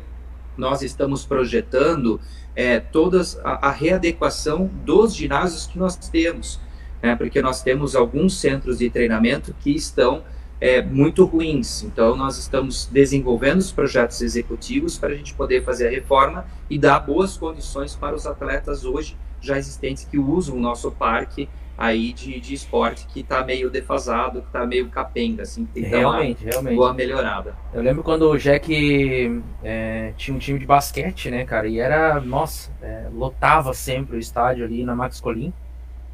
[0.58, 2.20] nós estamos projetando
[2.56, 6.60] é, todas a, a, readequação dos ginásios que nós temos,
[7.02, 10.24] né, porque nós temos alguns centros de treinamento que estão
[10.64, 11.84] é, muito ruins.
[11.84, 16.80] Então, nós estamos desenvolvendo os projetos executivos para a gente poder fazer a reforma e
[16.80, 22.14] dar boas condições para os atletas hoje já existentes que usam o nosso parque aí
[22.14, 26.76] de, de esporte que está meio defasado, que está meio capenga, assim, tem realmente, realmente.
[26.78, 27.58] boa melhorada.
[27.74, 32.22] Eu lembro quando o Jack é, tinha um time de basquete, né, cara, e era,
[32.22, 35.52] nossa, é, lotava sempre o estádio ali na Max Colim.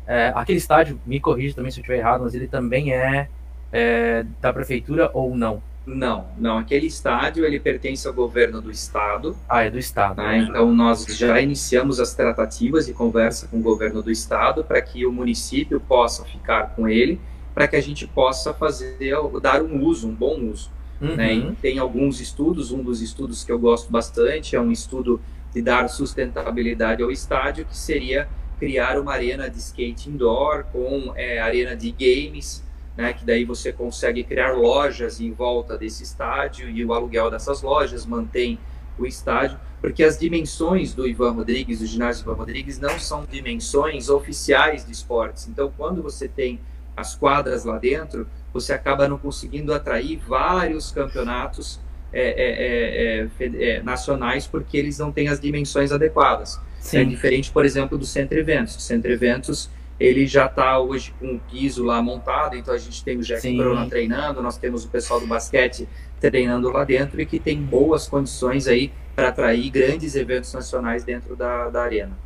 [0.07, 3.29] É, aquele estádio, me corrija também se eu estiver errado, mas ele também é
[3.71, 5.61] é, da prefeitura ou não?
[5.85, 6.57] Não, não.
[6.57, 9.35] Aquele estádio ele pertence ao governo do estado.
[9.47, 10.17] Ah, é do estado.
[10.17, 10.39] Né?
[10.39, 15.05] Então nós já iniciamos as tratativas de conversa com o governo do estado para que
[15.05, 17.19] o município possa ficar com ele,
[17.53, 20.69] para que a gente possa fazer dar um uso, um bom uso.
[21.01, 21.15] Uhum.
[21.15, 21.55] Né?
[21.61, 22.71] tem alguns estudos.
[22.71, 25.19] Um dos estudos que eu gosto bastante é um estudo
[25.53, 28.27] de dar sustentabilidade ao estádio, que seria
[28.59, 32.61] criar uma arena de skate indoor com é, arena de games
[32.97, 37.61] né, que daí você consegue criar lojas em volta desse estádio e o aluguel dessas
[37.61, 38.59] lojas mantém
[38.97, 44.09] o estádio, porque as dimensões do Ivan Rodrigues, do ginásio Ivan Rodrigues, não são dimensões
[44.09, 45.47] oficiais de esportes.
[45.47, 46.59] Então, quando você tem
[46.97, 51.79] as quadras lá dentro, você acaba não conseguindo atrair vários campeonatos
[52.11, 56.59] é, é, é, é nacionais porque eles não têm as dimensões adequadas.
[56.79, 56.97] Sim.
[56.97, 58.75] É diferente, por exemplo, do Centro Eventos.
[58.75, 63.03] O Centro Eventos ele já está hoje com o piso lá montado, então a gente
[63.03, 63.57] tem o Jack Sim.
[63.57, 65.87] Corona treinando, nós temos o pessoal do basquete
[66.19, 71.35] treinando lá dentro e que tem boas condições aí para atrair grandes eventos nacionais dentro
[71.35, 72.17] da, da arena.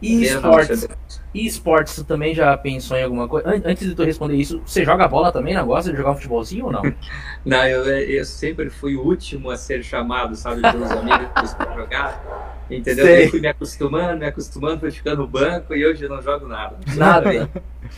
[0.00, 0.88] E esportes?
[1.32, 3.48] E esportes, tu também já pensou em alguma coisa?
[3.48, 5.54] Antes de tu responder isso, você joga bola também?
[5.54, 6.82] Não gosta de jogar um futebolzinho ou não?
[7.44, 12.55] não, eu, eu sempre fui o último a ser chamado, sabe, pelos amigos para jogar.
[12.70, 13.04] Entendeu?
[13.04, 13.26] Sei.
[13.26, 16.48] Eu fui me acostumando, me acostumando, fui ficando no banco e hoje eu não jogo
[16.48, 16.76] nada.
[16.96, 17.48] Nada,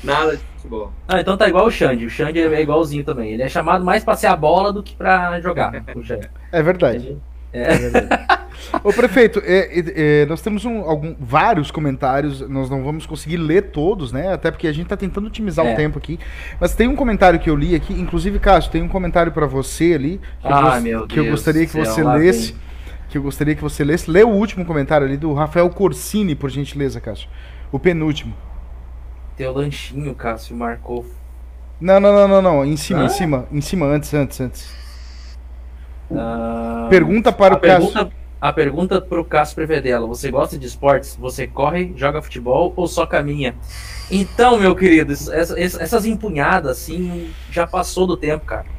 [0.05, 0.93] Nada de futebol.
[1.07, 2.05] Ah, então tá igual o Xande.
[2.05, 3.33] O Xande é igualzinho também.
[3.33, 5.73] Ele é chamado mais pra ser a bola do que pra jogar.
[6.53, 7.17] É verdade.
[7.53, 8.09] É, é verdade.
[8.85, 13.39] Ô prefeito, é, é, é, nós temos um, algum, vários comentários, nós não vamos conseguir
[13.39, 14.33] ler todos, né?
[14.33, 15.75] Até porque a gente tá tentando otimizar o é.
[15.75, 16.19] tempo aqui.
[16.61, 19.95] Mas tem um comentário que eu li aqui, inclusive, Cássio, tem um comentário para você
[19.95, 22.53] ali que, ah, eu, que eu gostaria que você lesse.
[22.53, 22.68] Vem
[23.09, 24.11] que eu gostaria que você lesse.
[24.11, 27.29] Lê o último comentário ali do Rafael Corsini, por gentileza, Cássio.
[27.73, 28.35] O penúltimo.
[29.37, 31.07] Teu lanchinho, Cássio, marcou.
[31.81, 32.65] Não, não, não, não, não.
[32.65, 33.05] Em cima, ah?
[33.05, 34.75] em cima, em cima, antes, antes, antes.
[36.15, 38.13] Ah, pergunta para o pergunta, Cássio.
[38.41, 41.17] A pergunta para o Cássio Prevedela: Você gosta de esportes?
[41.17, 43.55] Você corre, joga futebol ou só caminha?
[44.11, 48.78] Então, meu querido, essas, essas empunhadas assim já passou do tempo, cara.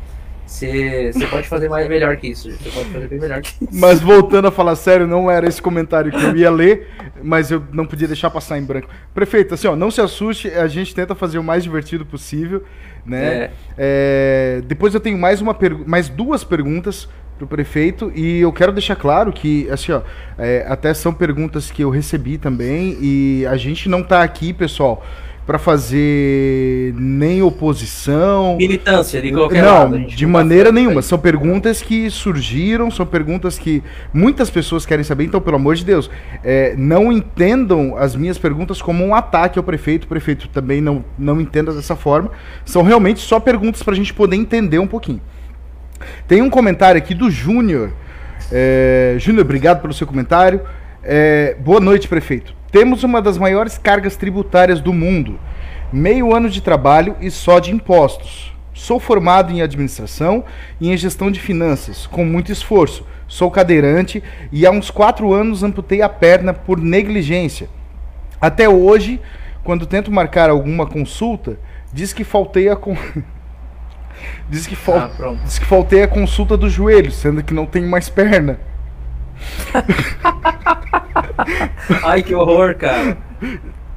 [0.50, 2.52] Você pode fazer mais melhor que isso.
[2.52, 3.70] Você pode fazer bem melhor que isso.
[3.72, 6.88] Mas voltando a falar sério, não era esse comentário que eu ia ler,
[7.22, 8.90] mas eu não podia deixar passar em branco.
[9.14, 12.64] Prefeito, assim, ó, não se assuste, a gente tenta fazer o mais divertido possível,
[13.06, 13.26] né?
[13.26, 13.52] É.
[13.78, 17.08] É, depois eu tenho mais uma mais duas perguntas
[17.38, 20.02] pro prefeito e eu quero deixar claro que assim ó
[20.38, 25.06] é, até são perguntas que eu recebi também e a gente não tá aqui pessoal
[25.50, 28.56] para fazer nem oposição.
[28.56, 31.02] Militância de qualquer Não, lado, de maneira nenhuma.
[31.02, 33.82] São perguntas que surgiram, são perguntas que
[34.14, 35.24] muitas pessoas querem saber.
[35.24, 36.08] Então, pelo amor de Deus,
[36.44, 40.04] é, não entendam as minhas perguntas como um ataque ao prefeito.
[40.04, 42.30] O prefeito também não, não entenda dessa forma.
[42.64, 45.20] São realmente só perguntas para a gente poder entender um pouquinho.
[46.28, 47.92] Tem um comentário aqui do Júnior.
[48.52, 50.62] É, Júnior, obrigado pelo seu comentário.
[51.02, 52.54] É, boa noite, prefeito.
[52.72, 55.40] Temos uma das maiores cargas tributárias do mundo,
[55.94, 58.54] meio ano de trabalho e só de impostos.
[58.74, 60.44] Sou formado em administração
[60.80, 63.06] e em gestão de finanças, com muito esforço.
[63.28, 67.70] Sou cadeirante e há uns quatro anos amputei a perna por negligência.
[68.42, 69.22] Até hoje,
[69.64, 71.58] quando tento marcar alguma consulta,
[71.94, 72.98] diz que faltei a con...
[74.50, 74.98] diz, que fal...
[74.98, 78.60] ah, diz que faltei a consulta do joelho, sendo que não tenho mais perna.
[82.04, 83.18] Ai, que horror, cara.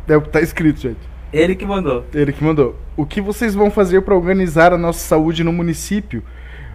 [0.09, 1.01] É o que tá escrito, gente.
[1.33, 2.05] Ele que mandou.
[2.13, 2.79] Ele que mandou.
[2.97, 6.23] O que vocês vão fazer para organizar a nossa saúde no município?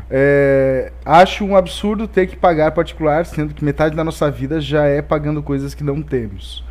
[0.09, 4.85] É, acho um absurdo ter que pagar particular, sendo que metade da nossa vida já
[4.85, 6.63] é pagando coisas que não temos.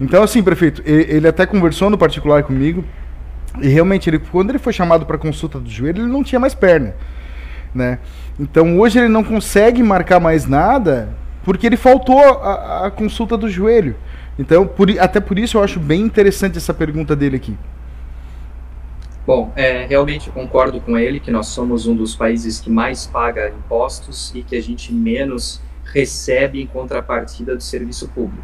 [0.00, 2.82] Então, assim, prefeito, ele até conversou no particular comigo,
[3.60, 6.54] e realmente, ele, quando ele foi chamado para consulta do joelho, ele não tinha mais
[6.54, 6.94] perna,
[7.74, 7.98] né?
[8.40, 13.50] Então, hoje ele não consegue marcar mais nada, porque ele faltou a, a consulta do
[13.50, 13.94] joelho.
[14.38, 17.54] Então, por, até por isso eu acho bem interessante essa pergunta dele aqui.
[19.26, 23.50] Bom, é, realmente concordo com ele que nós somos um dos países que mais paga
[23.50, 28.42] impostos e que a gente menos recebe em contrapartida do serviço público.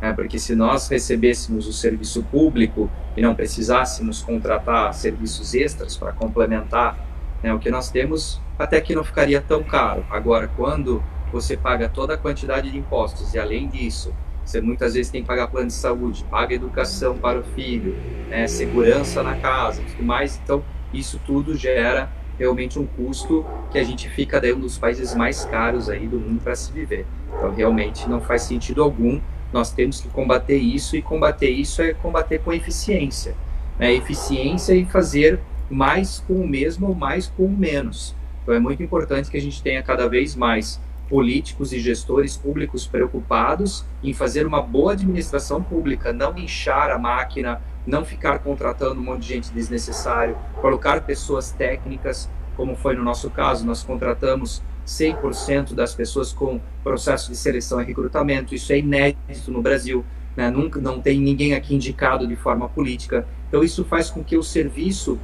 [0.00, 6.12] É, porque se nós recebêssemos o serviço público e não precisássemos contratar serviços extras para
[6.12, 6.98] complementar
[7.46, 10.04] né, o que nós temos, até que não ficaria tão caro.
[10.10, 11.00] Agora, quando
[11.32, 14.12] você paga toda a quantidade de impostos e além disso
[14.44, 17.96] você muitas vezes tem que pagar plano de saúde, paga educação para o filho,
[18.28, 20.40] né, segurança na casa, tudo mais.
[20.42, 20.62] Então,
[20.94, 25.44] isso tudo gera realmente um custo que a gente fica daí um dos países mais
[25.44, 27.06] caros aí do mundo para se viver.
[27.36, 29.20] Então, realmente não faz sentido algum.
[29.52, 33.34] Nós temos que combater isso e combater isso é combater com eficiência.
[33.76, 33.94] Né?
[33.94, 38.14] Eficiência e fazer mais com o mesmo ou mais com o menos.
[38.42, 42.86] Então, é muito importante que a gente tenha cada vez mais políticos e gestores públicos
[42.86, 49.04] preocupados em fazer uma boa administração pública, não inchar a máquina, não ficar contratando um
[49.04, 55.74] monte de gente desnecessário, colocar pessoas técnicas, como foi no nosso caso, nós contratamos 100%
[55.74, 60.04] das pessoas com processo de seleção e recrutamento, isso é inédito no Brasil,
[60.36, 60.50] né?
[60.50, 63.26] nunca não tem ninguém aqui indicado de forma política.
[63.48, 65.18] Então isso faz com que o serviço,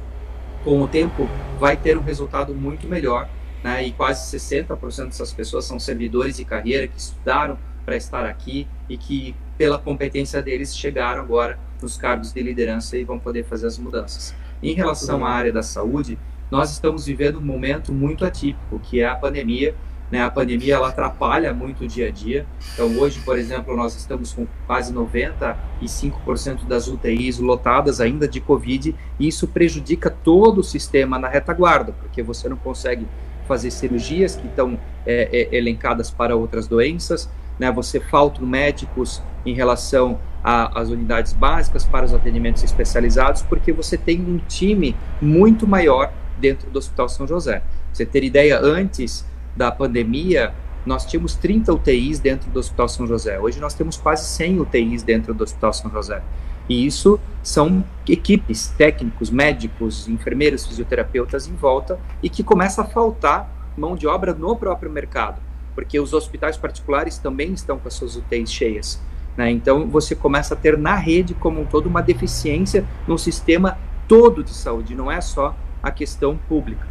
[0.63, 1.27] com o tempo,
[1.59, 3.29] vai ter um resultado muito melhor
[3.63, 8.67] né, e quase 60% dessas pessoas são servidores de carreira que estudaram para estar aqui
[8.89, 13.67] e que, pela competência deles, chegaram agora nos cargos de liderança e vão poder fazer
[13.67, 14.35] as mudanças.
[14.61, 16.17] Em relação à área da saúde,
[16.49, 19.75] nós estamos vivendo um momento muito atípico, que é a pandemia.
[20.13, 20.21] Né?
[20.21, 22.45] A pandemia ela atrapalha muito o dia a dia.
[22.71, 28.93] Então, hoje, por exemplo, nós estamos com quase 95% das UTIs lotadas ainda de Covid,
[29.19, 33.07] e isso prejudica todo o sistema na retaguarda, porque você não consegue
[33.47, 37.71] fazer cirurgias que estão é, é, elencadas para outras doenças, né?
[37.71, 44.21] Você falta médicos em relação às unidades básicas para os atendimentos especializados, porque você tem
[44.21, 47.63] um time muito maior dentro do Hospital São José.
[47.91, 50.53] você ter ideia, antes da pandemia,
[50.85, 53.39] nós tínhamos 30 UTIs dentro do Hospital São José.
[53.39, 56.21] Hoje nós temos quase 100 UTIs dentro do Hospital São José.
[56.67, 63.49] E isso são equipes, técnicos, médicos, enfermeiros, fisioterapeutas em volta e que começa a faltar
[63.77, 65.41] mão de obra no próprio mercado,
[65.75, 69.01] porque os hospitais particulares também estão com as suas UTIs cheias.
[69.35, 69.51] Né?
[69.51, 74.43] Então você começa a ter na rede como um todo uma deficiência no sistema todo
[74.43, 76.87] de saúde, não é só a questão pública.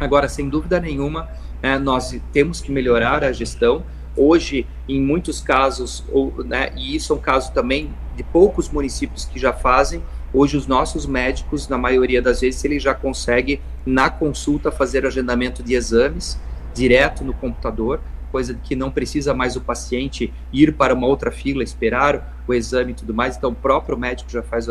[0.00, 1.28] Agora, sem dúvida nenhuma,
[1.62, 3.84] é, nós temos que melhorar a gestão.
[4.16, 9.24] Hoje, em muitos casos, ou, né, e isso é um caso também de poucos municípios
[9.24, 10.02] que já fazem.
[10.32, 15.62] Hoje, os nossos médicos, na maioria das vezes, ele já consegue, na consulta, fazer agendamento
[15.62, 16.38] de exames
[16.74, 21.62] direto no computador, coisa que não precisa mais o paciente ir para uma outra fila,
[21.62, 23.36] esperar o exame e tudo mais.
[23.36, 24.66] Então, o próprio médico já faz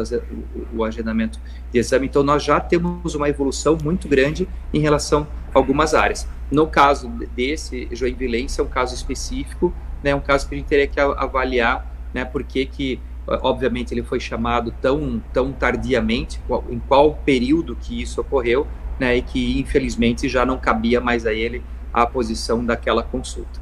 [0.73, 1.39] o agendamento
[1.71, 2.05] de exame.
[2.05, 6.27] Então, nós já temos uma evolução muito grande em relação a algumas áreas.
[6.51, 10.87] No caso desse Joinvilense, é um caso específico, né, um caso que a gente teria
[10.87, 17.15] que avaliar né, por que, que obviamente ele foi chamado tão, tão tardiamente, em qual
[17.25, 18.67] período que isso ocorreu,
[18.99, 23.59] né, e que infelizmente já não cabia mais a ele a posição daquela consulta.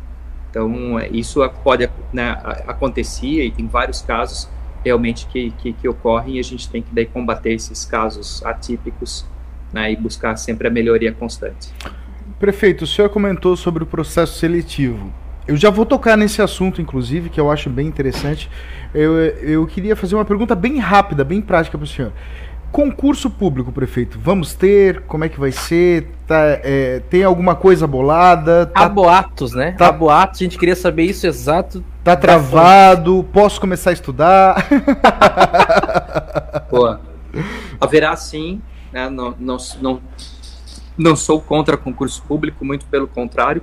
[0.50, 2.32] Então, isso pode né,
[2.68, 4.48] acontecer e tem vários casos
[4.84, 9.26] realmente que, que, que, ocorrem e a gente tem que daí combater esses casos atípicos
[9.72, 11.74] né, e buscar sempre a melhoria constante.
[12.40, 15.12] Prefeito, o senhor comentou sobre o processo seletivo.
[15.48, 18.50] Eu já vou tocar nesse assunto, inclusive, que eu acho bem interessante.
[18.94, 22.14] Eu, eu queria fazer uma pergunta bem rápida, bem prática para o senhor.
[22.72, 25.02] Concurso público, prefeito, vamos ter?
[25.02, 26.08] Como é que vai ser?
[26.26, 28.66] Tá, é, tem alguma coisa bolada?
[28.66, 29.74] Tá, Há boatos, né?
[29.74, 31.84] Tá, Há boatos, a gente queria saber isso exato.
[32.04, 33.24] Tá travado?
[33.32, 34.68] Posso começar a estudar?
[36.72, 37.00] Boa.
[37.80, 38.60] Haverá sim,
[38.92, 39.08] né?
[39.10, 40.02] não, não, não,
[40.98, 43.62] não sou contra concurso público, muito pelo contrário.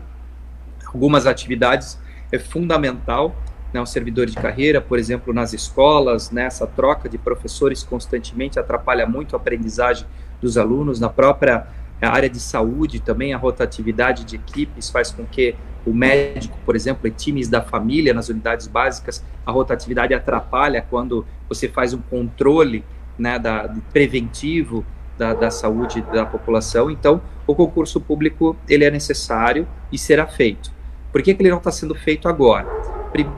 [0.86, 1.98] Algumas atividades
[2.32, 3.36] é fundamental
[3.72, 9.06] né, um servidor de carreira, por exemplo, nas escolas, né, troca de professores constantemente atrapalha
[9.06, 10.06] muito a aprendizagem
[10.40, 11.66] dos alunos, na própria
[12.00, 15.54] área de saúde também, a rotatividade de equipes faz com que
[15.85, 21.26] o médico, por exemplo, e times da família nas unidades básicas, a rotatividade atrapalha quando
[21.48, 22.85] você faz um controle
[23.18, 24.85] né, da, preventivo
[25.21, 26.90] da, da saúde da população.
[26.90, 30.73] Então, o concurso público ele é necessário e será feito.
[31.12, 32.66] Por que, que ele não está sendo feito agora?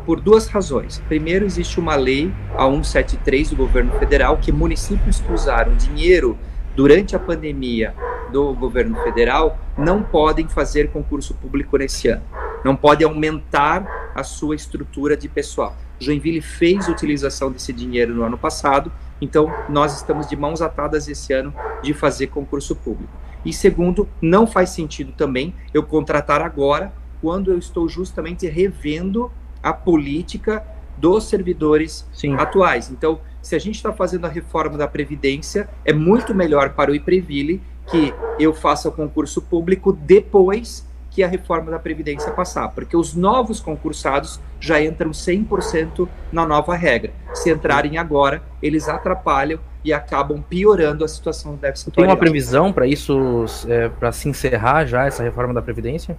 [0.04, 1.02] por duas razões.
[1.08, 6.38] Primeiro, existe uma lei, a 173 do governo federal, que municípios que usaram dinheiro
[6.76, 7.94] durante a pandemia
[8.30, 12.22] do governo federal não podem fazer concurso público nesse ano.
[12.62, 15.74] Não podem aumentar a sua estrutura de pessoal.
[15.98, 18.92] Joinville fez utilização desse dinheiro no ano passado,
[19.22, 23.12] então nós estamos de mãos atadas esse ano de fazer concurso público.
[23.44, 29.30] E segundo, não faz sentido também eu contratar agora, quando eu estou justamente revendo
[29.62, 30.64] a política
[30.96, 32.34] dos servidores Sim.
[32.34, 32.90] atuais.
[32.90, 36.94] Então, se a gente está fazendo a reforma da Previdência, é muito melhor para o
[36.94, 42.96] IPREVILE que eu faça o concurso público depois que a reforma da Previdência passar, porque
[42.96, 47.12] os novos concursados já entram 100% na nova regra.
[47.34, 52.72] Se entrarem agora, eles atrapalham e acabam piorando a situação do déficit Tem uma previsão
[52.72, 56.16] para isso, é, para se encerrar já essa reforma da Previdência?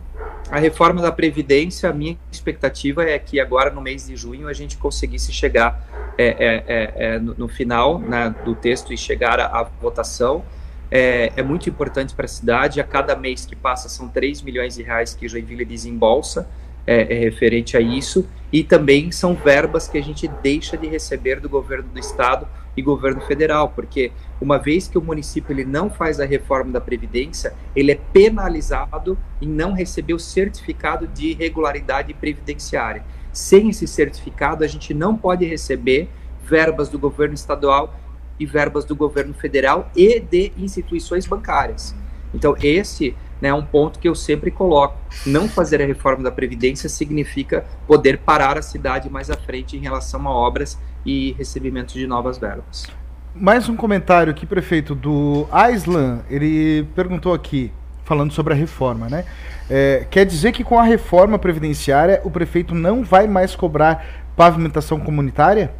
[0.52, 4.54] A reforma da Previdência, a minha expectativa é que agora no mês de junho a
[4.54, 5.88] gente conseguisse chegar
[6.18, 10.44] é, é, é, é no, no, final né, do texto e chegar à votação
[10.96, 12.80] é, é muito importante para a cidade.
[12.80, 16.48] A cada mês que passa são 3 milhões de reais que Joinville desembolsa
[16.86, 18.30] é, é referente a isso.
[18.52, 22.82] E também são verbas que a gente deixa de receber do governo do estado e
[22.84, 27.54] governo federal, porque uma vez que o município ele não faz a reforma da previdência,
[27.76, 33.04] ele é penalizado em não receber o certificado de regularidade previdenciária.
[33.32, 36.08] Sem esse certificado, a gente não pode receber
[36.44, 37.96] verbas do governo estadual
[38.40, 41.96] e verbas do governo federal e de instituições bancárias.
[42.34, 44.98] Então, esse né, é um ponto que eu sempre coloco.
[45.26, 49.82] Não fazer a reforma da Previdência significa poder parar a cidade mais à frente em
[49.82, 52.88] relação a obras e recebimento de novas verbas.
[53.36, 56.22] Mais um comentário aqui, prefeito, do Aislan.
[56.30, 57.72] Ele perguntou aqui,
[58.06, 59.26] falando sobre a reforma, né?
[59.70, 65.00] É, quer dizer que com a reforma previdenciária o prefeito não vai mais cobrar pavimentação
[65.00, 65.74] comunitária?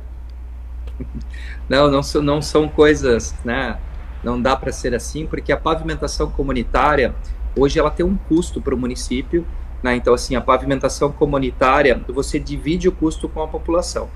[1.70, 3.78] Não, não, são, não são coisas, né?
[4.24, 7.14] Não dá para ser assim, porque a pavimentação comunitária,
[7.58, 9.46] hoje ela tem um custo para o município,
[9.82, 9.96] né?
[9.96, 14.10] Então, assim, a pavimentação comunitária, você divide o custo com a população.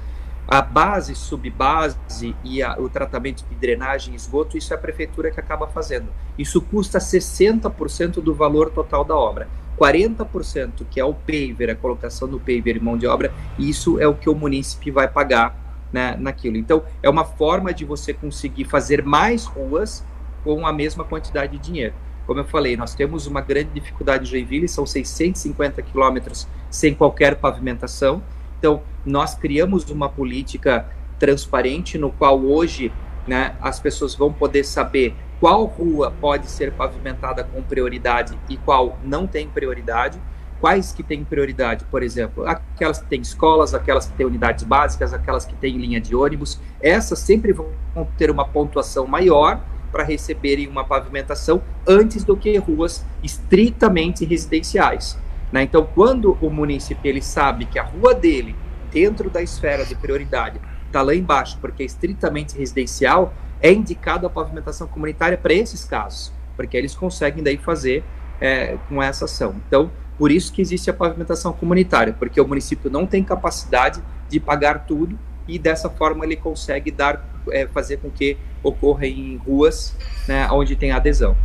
[0.47, 5.29] A base, subbase e a, o tratamento de drenagem e esgoto, isso é a prefeitura
[5.29, 6.07] que acaba fazendo.
[6.37, 9.49] Isso custa 60% do valor total da obra.
[9.77, 14.07] 40% que é o paver, a colocação do paver e mão de obra, isso é
[14.07, 16.57] o que o município vai pagar né, naquilo.
[16.57, 20.05] Então, é uma forma de você conseguir fazer mais ruas
[20.43, 21.93] com a mesma quantidade de dinheiro.
[22.25, 27.35] Como eu falei, nós temos uma grande dificuldade em Joinville, são 650 quilômetros sem qualquer
[27.35, 28.21] pavimentação.
[28.59, 30.85] Então, nós criamos uma política
[31.17, 32.91] transparente no qual hoje
[33.25, 38.97] né, as pessoas vão poder saber qual rua pode ser pavimentada com prioridade e qual
[39.03, 40.19] não tem prioridade
[40.59, 45.13] quais que têm prioridade, por exemplo, aquelas que têm escolas, aquelas que têm unidades básicas,
[45.13, 47.69] aquelas que têm linha de ônibus, essas sempre vão
[48.17, 55.17] ter uma pontuação maior para receberem uma pavimentação antes do que ruas estritamente residenciais.
[55.51, 55.63] Né?
[55.63, 58.55] Então, quando o município ele sabe que a rua dele,
[58.91, 64.29] dentro da esfera de prioridade, está lá embaixo porque é estritamente residencial, é indicado a
[64.29, 68.03] pavimentação comunitária para esses casos, porque eles conseguem daí fazer
[68.39, 69.55] é, com essa ação.
[69.67, 74.39] Então, por isso que existe a pavimentação comunitária, porque o município não tem capacidade de
[74.39, 79.95] pagar tudo e dessa forma ele consegue dar, é, fazer com que ocorra em ruas
[80.27, 81.37] né, onde tem adesão.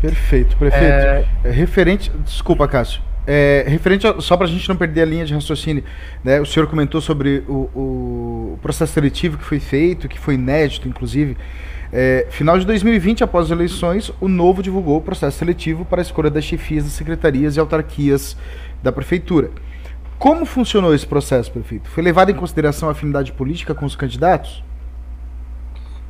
[0.00, 0.84] Perfeito, prefeito.
[0.84, 1.26] É...
[1.44, 3.02] é referente, desculpa, Cássio.
[3.26, 5.84] É, referente a, só para a gente não perder a linha de raciocínio,
[6.24, 10.88] né, o senhor comentou sobre o, o, processo seletivo que foi feito, que foi inédito,
[10.88, 11.36] inclusive.
[11.92, 16.02] É, final de 2020, após as eleições, o Novo divulgou o processo seletivo para a
[16.02, 18.36] escolha das chefias das secretarias e autarquias
[18.82, 19.50] da prefeitura.
[20.18, 21.88] Como funcionou esse processo, prefeito?
[21.88, 24.62] Foi levado em consideração a afinidade política com os candidatos?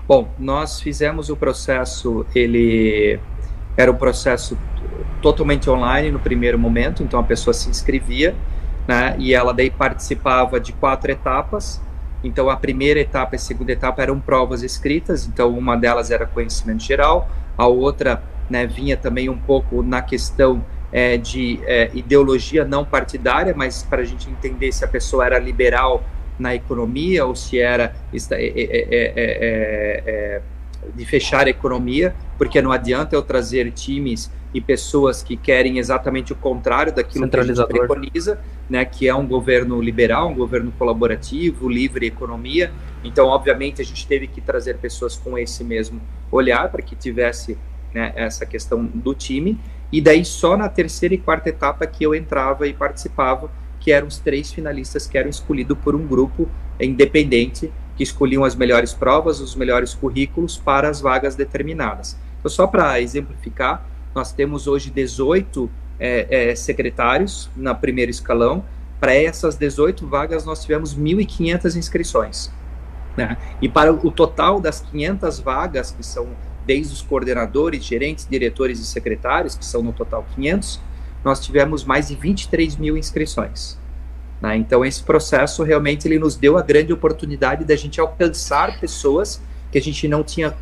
[0.07, 3.20] Bom, nós fizemos o processo, ele
[3.76, 4.59] era um processo
[5.20, 8.35] totalmente online no primeiro momento, então a pessoa se inscrevia,
[8.87, 11.81] né, e ela daí participava de quatro etapas,
[12.23, 16.27] então, a primeira etapa e a segunda etapa eram provas escritas, então uma delas era
[16.27, 22.64] conhecimento geral, a outra né, vinha também um pouco na questão é, de é, ideologia
[22.64, 26.03] não partidária, mas para a gente entender se a pessoa era liberal
[26.39, 27.95] na economia ou se era
[28.33, 30.41] é,
[30.95, 36.33] de fechar a economia, porque não adianta eu trazer times e pessoas que querem exatamente
[36.33, 40.73] o contrário daquilo que a gente preconiza, né, que é um governo liberal, um governo
[40.79, 42.73] colaborativo, livre economia.
[43.05, 47.59] Então, obviamente, a gente teve que trazer pessoas com esse mesmo olhar para que tivesse
[47.93, 49.59] né, essa questão do time.
[49.93, 54.09] E daí, só na terceira e quarta etapa que eu entrava e participava, que eram
[54.09, 56.49] os três finalistas que eram escolhidos por um grupo
[56.81, 62.17] independente que escolhiam as melhores provas, os melhores currículos para as vagas determinadas.
[62.39, 63.85] Então, só para exemplificar,
[64.15, 68.65] nós temos hoje 18 é, é, secretários na primeiro escalão.
[69.01, 72.53] Para essas 18 vagas, nós tivemos 1.500 inscrições.
[73.17, 73.37] Né?
[73.61, 76.29] E para o total das 500 vagas, que são
[76.67, 80.81] desde os coordenadores, gerentes, diretores e secretários, que são no total 500,
[81.25, 83.79] nós tivemos mais de 23 mil inscrições.
[84.41, 84.57] Né?
[84.57, 89.41] Então, esse processo realmente ele nos deu a grande oportunidade da gente alcançar pessoas
[89.71, 90.55] que a gente não tinha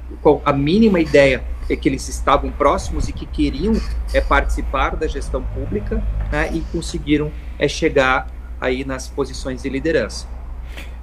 [0.44, 3.74] a mínima ideia de que eles estavam próximos e que queriam
[4.12, 8.28] é, participar da gestão pública né, e conseguiram é, chegar
[8.60, 10.26] aí nas posições de liderança.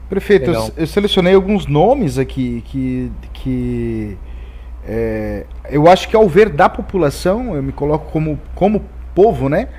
[0.10, 4.18] Prefeito, eu, eu, selecionei alguns nomes aqui que, que
[4.86, 8.84] é, eu acho que ao ver da população, eu me coloco como, como
[9.16, 9.70] povo, né?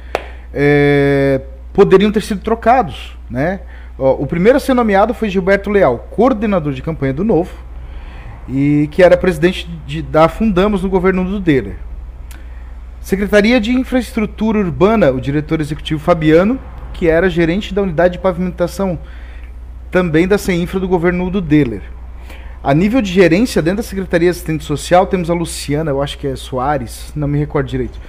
[0.53, 1.41] É,
[1.72, 3.61] poderiam ter sido trocados, né?
[3.99, 7.53] Ó, o primeiro a ser nomeado foi Gilberto Leal, coordenador de campanha do Novo,
[8.49, 11.76] e que era presidente de, da Fundamos no governo do Deller.
[13.01, 16.59] Secretaria de Infraestrutura Urbana, o diretor executivo Fabiano,
[16.92, 18.99] que era gerente da unidade de pavimentação
[19.90, 21.82] também da CEINFRA do governo do Deller.
[22.62, 26.16] A nível de gerência, dentro da Secretaria de Assistente Social, temos a Luciana, eu acho
[26.16, 28.01] que é Soares, não me recordo direito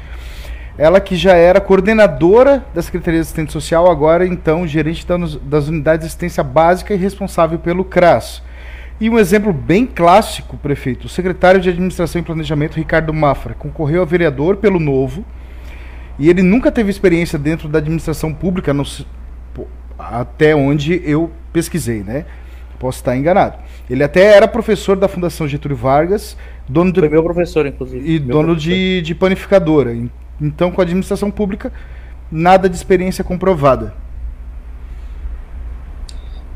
[0.77, 5.05] ela que já era coordenadora da Secretaria de Assistência Social, agora então gerente
[5.43, 8.43] das unidades de assistência básica e responsável pelo CRAS.
[8.99, 14.01] E um exemplo bem clássico, prefeito, o secretário de Administração e Planejamento, Ricardo Mafra, concorreu
[14.01, 15.25] a vereador pelo Novo,
[16.17, 18.73] e ele nunca teve experiência dentro da administração pública,
[19.99, 22.25] até onde eu pesquisei, né?
[22.79, 23.57] Posso estar enganado.
[23.89, 26.37] Ele até era professor da Fundação Getúlio Vargas,
[26.67, 28.09] dono de, Foi meu professor, inclusive.
[28.09, 28.69] E dono professor.
[28.69, 29.95] De, de panificadora.
[30.41, 31.71] Então, com a administração pública,
[32.31, 33.93] nada de experiência comprovada.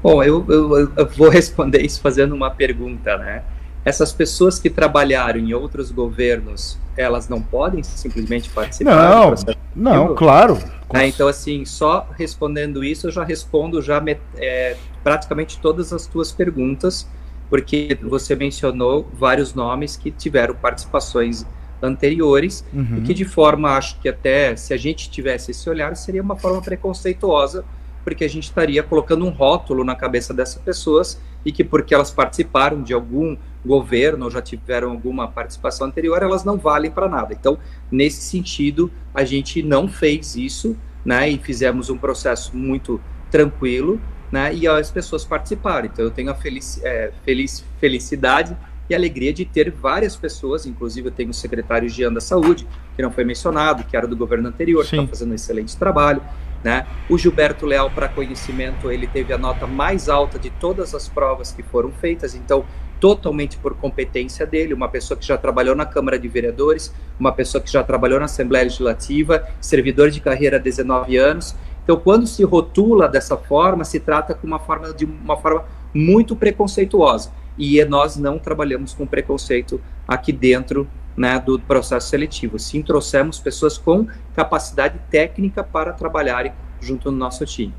[0.02, 3.43] Bom, eu, eu, eu, vou responder isso fazendo uma pergunta, né?
[3.84, 9.36] Essas pessoas que trabalharam em outros governos, elas não podem simplesmente participar não?
[9.76, 10.58] Não, claro.
[10.93, 14.04] É, então, assim, só respondendo isso, eu já respondo já
[14.38, 17.08] é, praticamente todas as tuas perguntas,
[17.50, 21.45] porque você mencionou vários nomes que tiveram participações
[21.82, 22.97] anteriores, uhum.
[22.97, 26.36] e que de forma, acho que até se a gente tivesse esse olhar, seria uma
[26.36, 27.64] forma preconceituosa,
[28.04, 32.12] porque a gente estaria colocando um rótulo na cabeça dessas pessoas e que porque elas
[32.12, 37.34] participaram de algum governo ou já tiveram alguma participação anterior, elas não valem para nada.
[37.34, 37.58] Então,
[37.91, 44.00] nesse sentido, a gente não fez isso, né, e fizemos um processo muito tranquilo,
[44.32, 45.88] né, e as pessoas participaram.
[45.88, 48.56] Então, eu tenho a felici é, feliz, felicidade
[48.89, 53.02] e alegria de ter várias pessoas, inclusive eu tenho o secretário Jean da Saúde, que
[53.02, 54.89] não foi mencionado, que era do governo anterior, Sim.
[54.89, 56.22] que está fazendo um excelente trabalho.
[56.64, 56.86] Né?
[57.10, 61.51] O Gilberto Leal, para conhecimento, ele teve a nota mais alta de todas as provas
[61.51, 62.66] que foram feitas, então,
[62.99, 67.62] totalmente por competência dele, uma pessoa que já trabalhou na Câmara de Vereadores, uma pessoa
[67.64, 71.55] que já trabalhou na Assembleia Legislativa, servidor de carreira há 19 anos.
[71.84, 76.36] Então, quando se rotula dessa forma, se trata com uma forma de uma forma muito
[76.36, 80.88] preconceituosa e nós não trabalhamos com preconceito aqui dentro
[81.20, 82.57] né, do processo seletivo.
[82.57, 87.74] Sim, trouxemos pessoas com capacidade técnica para trabalharem junto no nosso time.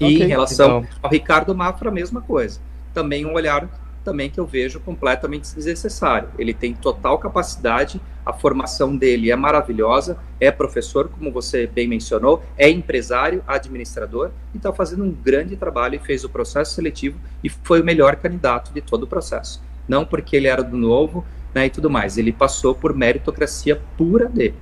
[0.00, 0.98] E okay, em relação então.
[1.00, 2.60] ao Ricardo Mafra, a mesma coisa.
[2.92, 3.68] Também um olhar
[4.02, 6.30] também que eu vejo completamente desnecessário.
[6.36, 12.42] Ele tem total capacidade, a formação dele é maravilhosa, é professor, como você bem mencionou,
[12.58, 17.48] é empresário, administrador, e está fazendo um grande trabalho e fez o processo seletivo e
[17.48, 19.62] foi o melhor candidato de todo o processo.
[19.86, 21.24] Não porque ele era do novo
[21.54, 24.54] né, e tudo mais, ele passou por meritocracia pura dele.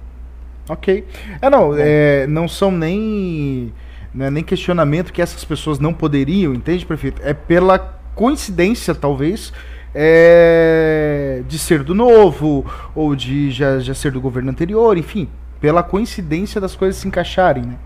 [0.69, 1.05] Ok.
[1.41, 3.73] É, não, é, não são nem,
[4.15, 7.21] né, nem questionamento que essas pessoas não poderiam, entende, prefeito?
[7.25, 7.79] É pela
[8.15, 9.53] coincidência, talvez,
[9.95, 12.65] é, de ser do novo,
[12.95, 15.29] ou de já, já ser do governo anterior, enfim,
[15.61, 17.77] pela coincidência das coisas se encaixarem, né?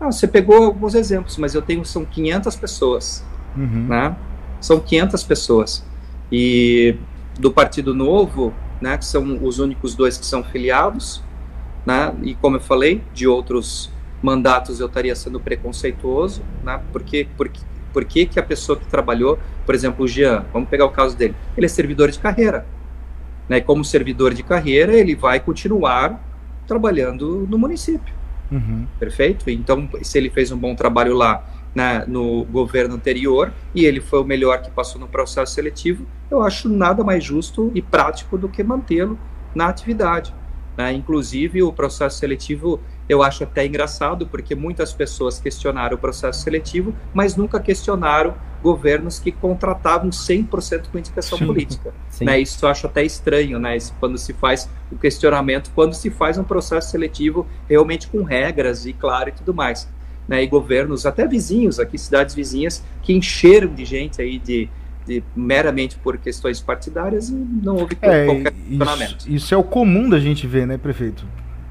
[0.00, 3.24] Ah, você pegou alguns exemplos, mas eu tenho, são 500 pessoas,
[3.56, 3.86] uhum.
[3.88, 4.16] né?
[4.60, 5.84] São 500 pessoas.
[6.32, 6.96] E
[7.40, 11.22] do Partido Novo, né, que são os únicos dois que são filiados,
[11.84, 12.14] né?
[12.22, 13.90] E como eu falei, de outros
[14.22, 16.80] mandatos eu estaria sendo preconceituoso, né?
[16.92, 17.60] Porque, porque
[17.92, 21.16] por que, que a pessoa que trabalhou, por exemplo, o Jean, vamos pegar o caso
[21.16, 22.66] dele, ele é servidor de carreira.
[23.48, 23.60] Né?
[23.60, 26.22] Como servidor de carreira, ele vai continuar
[26.66, 28.14] trabalhando no município.
[28.50, 28.86] Uhum.
[28.98, 29.50] Perfeito?
[29.50, 31.42] Então, se ele fez um bom trabalho lá
[31.74, 36.42] né, no governo anterior e ele foi o melhor que passou no processo seletivo, eu
[36.42, 39.18] acho nada mais justo e prático do que mantê-lo
[39.54, 40.34] na atividade.
[40.76, 40.92] Né?
[40.92, 46.94] Inclusive, o processo seletivo eu acho até engraçado, porque muitas pessoas questionaram o processo seletivo,
[47.12, 51.46] mas nunca questionaram governos que contratavam 100% com indicação Sim.
[51.46, 51.92] política.
[52.08, 52.24] Sim.
[52.24, 52.40] Né?
[52.40, 53.76] Isso eu acho até estranho, né?
[53.98, 58.92] quando se faz o questionamento, quando se faz um processo seletivo realmente com regras e
[58.92, 59.88] claro e tudo mais.
[60.30, 60.44] Né?
[60.44, 64.68] E governos, até vizinhos aqui, cidades vizinhas, que encheram de gente aí de,
[65.06, 69.18] de meramente por questões partidárias e não houve é, qualquer questionamento.
[69.18, 71.26] Isso, isso é o comum da gente ver, né, prefeito?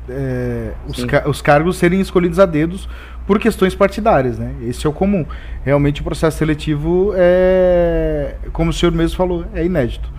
[0.10, 2.90] é, os, ca os, cargos serem escolhidos a dedos
[3.26, 4.54] por questões partidárias, né?
[4.64, 5.26] Esse é o comum.
[5.64, 10.12] Realmente o processo seletivo é, como o senhor mesmo falou, é inédito.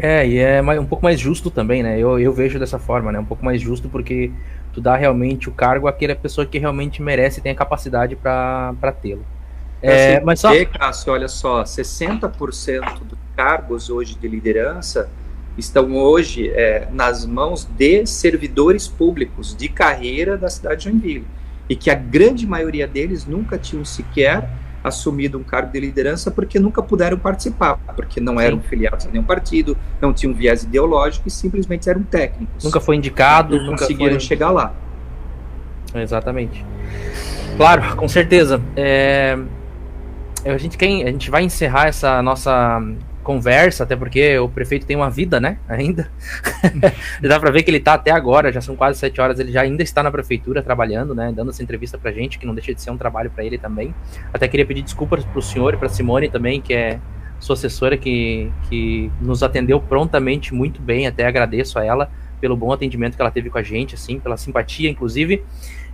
[0.00, 1.98] É, e é um pouco mais justo também, né?
[1.98, 3.18] Eu, eu vejo dessa forma, né?
[3.18, 4.30] Um pouco mais justo porque
[4.78, 8.92] tu dá realmente o cargo àquela pessoa que realmente merece e tem a capacidade para
[9.02, 9.26] tê-lo.
[9.82, 10.50] É, assim, mas só...
[10.66, 15.10] Cássio, olha só, 60% dos cargos hoje de liderança
[15.56, 21.26] estão hoje é, nas mãos de servidores públicos de carreira da cidade de Joinville
[21.68, 24.48] e que a grande maioria deles nunca tinham sequer
[24.88, 28.68] assumido um cargo de liderança porque nunca puderam participar, porque não eram Sim.
[28.68, 32.64] filiados a nenhum partido, não tinham viés ideológico e simplesmente eram técnicos.
[32.64, 34.20] Nunca foi indicado, não conseguiram foi...
[34.20, 34.74] chegar lá.
[35.94, 36.64] Exatamente.
[37.56, 38.60] Claro, com certeza.
[38.76, 39.38] É...
[40.44, 42.80] A gente, quer, a gente vai encerrar essa nossa
[43.28, 45.58] conversa, até porque o prefeito tem uma vida, né?
[45.68, 46.10] Ainda.
[47.20, 49.60] Dá para ver que ele tá até agora, já são quase sete horas, ele já
[49.60, 51.30] ainda está na prefeitura trabalhando, né?
[51.30, 53.94] Dando essa entrevista pra gente, que não deixa de ser um trabalho para ele também.
[54.32, 56.98] Até queria pedir desculpas pro senhor e pra Simone também, que é
[57.38, 61.06] sua assessora, que, que nos atendeu prontamente muito bem.
[61.06, 62.10] Até agradeço a ela
[62.40, 65.44] pelo bom atendimento que ela teve com a gente, assim, pela simpatia, inclusive.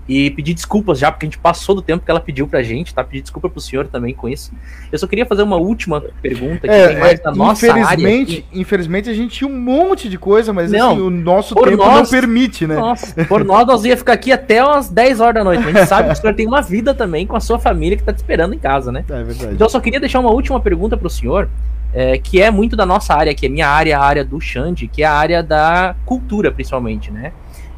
[0.06, 2.94] E pedir desculpas já, porque a gente passou do tempo que ela pediu pra gente,
[2.94, 3.02] tá?
[3.02, 4.52] Pedir desculpa pro senhor também com isso.
[4.92, 8.60] Eu só queria fazer uma última pergunta que é, tem mais da nossa infelizmente, área.
[8.60, 12.02] Infelizmente a gente tinha um monte de coisa, mas não, assim, o nosso tempo nós,
[12.02, 12.76] não permite, né?
[12.76, 15.66] Nossa, por nós, nós ia ficar aqui até umas 10 horas da noite.
[15.66, 18.02] A gente sabe que o senhor tem uma vida também com a sua família que
[18.02, 19.06] tá te esperando em casa, né?
[19.08, 19.54] É verdade.
[19.54, 21.48] Então eu só queria deixar uma última pergunta pro senhor.
[21.96, 24.88] É, que é muito da nossa área, que é minha área, a área do Xande,
[24.88, 27.32] que é a área da cultura, principalmente, né?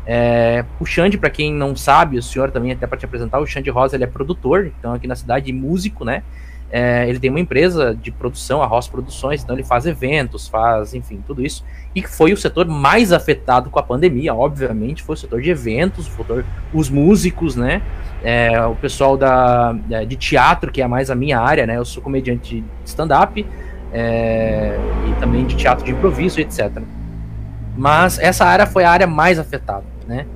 [0.07, 3.47] É, o Xande, para quem não sabe, o senhor também até para te apresentar, o
[3.47, 6.23] Xande Rosa ele é produtor, então aqui na cidade, músico, né?
[6.71, 10.95] É, ele tem uma empresa de produção, a Ross Produções, então ele faz eventos, faz,
[10.95, 11.65] enfim, tudo isso.
[11.95, 16.07] E foi o setor mais afetado com a pandemia, obviamente, foi o setor de eventos,
[16.07, 16.45] setor,
[16.75, 17.83] os músicos, né?
[18.23, 21.77] É, o pessoal da, é, de teatro, que é mais a minha área, né?
[21.77, 23.47] Eu sou comediante de stand-up
[23.93, 24.77] é,
[25.09, 26.83] e também de teatro de improviso, etc.
[27.77, 30.27] Mas essa área foi a área mais afetada né?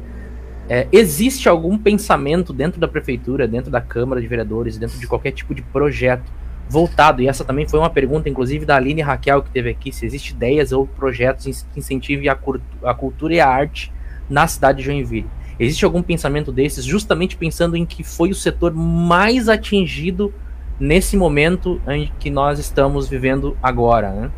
[0.69, 5.33] É, existe algum pensamento dentro da prefeitura, dentro da Câmara de Vereadores, dentro de qualquer
[5.33, 6.31] tipo de projeto
[6.69, 10.07] voltado, e essa também foi uma pergunta, inclusive, da Aline Raquel, que teve aqui, se
[10.07, 12.39] existe ideias ou projetos que incentivem a,
[12.85, 13.93] a cultura e a arte
[14.29, 15.27] na cidade de Joinville.
[15.59, 20.33] Existe algum pensamento desses, justamente pensando em que foi o setor mais atingido
[20.79, 24.31] nesse momento em que nós estamos vivendo agora, né?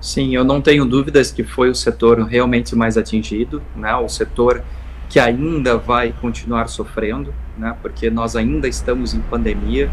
[0.00, 3.94] Sim, eu não tenho dúvidas que foi o setor realmente mais atingido, né?
[3.96, 4.62] O setor
[5.10, 7.76] que ainda vai continuar sofrendo, né?
[7.82, 9.90] Porque nós ainda estamos em pandemia.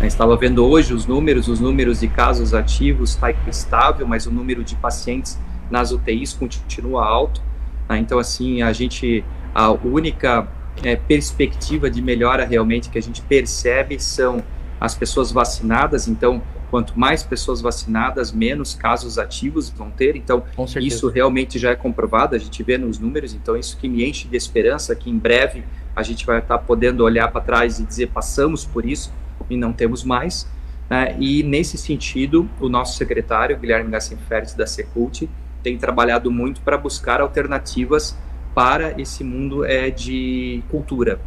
[0.00, 4.30] Eu estava vendo hoje os números, os números de casos ativos está estável, mas o
[4.30, 5.38] número de pacientes
[5.70, 7.42] nas UTIs continua alto.
[7.88, 7.98] Né?
[7.98, 9.22] Então, assim, a gente,
[9.54, 10.48] a única
[10.82, 14.42] é, perspectiva de melhora realmente que a gente percebe são
[14.80, 16.08] as pessoas vacinadas.
[16.08, 16.40] Então,
[16.72, 20.16] quanto mais pessoas vacinadas, menos casos ativos vão ter.
[20.16, 20.42] Então,
[20.80, 23.34] isso realmente já é comprovado, a gente vê nos números.
[23.34, 25.64] Então, isso que me enche de esperança que em breve
[25.94, 29.12] a gente vai estar podendo olhar para trás e dizer passamos por isso
[29.50, 30.48] e não temos mais.
[30.88, 31.14] Né?
[31.20, 35.28] E nesse sentido, o nosso secretário, Guilherme Gassenfertes, da Secult,
[35.62, 38.16] tem trabalhado muito para buscar alternativas
[38.54, 41.20] para esse mundo é, de cultura,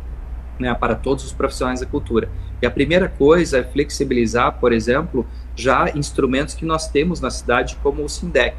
[0.59, 2.29] né, para todos os profissionais da cultura.
[2.61, 5.25] E a primeira coisa é flexibilizar, por exemplo,
[5.55, 8.55] já instrumentos que nós temos na cidade, como o Sindec.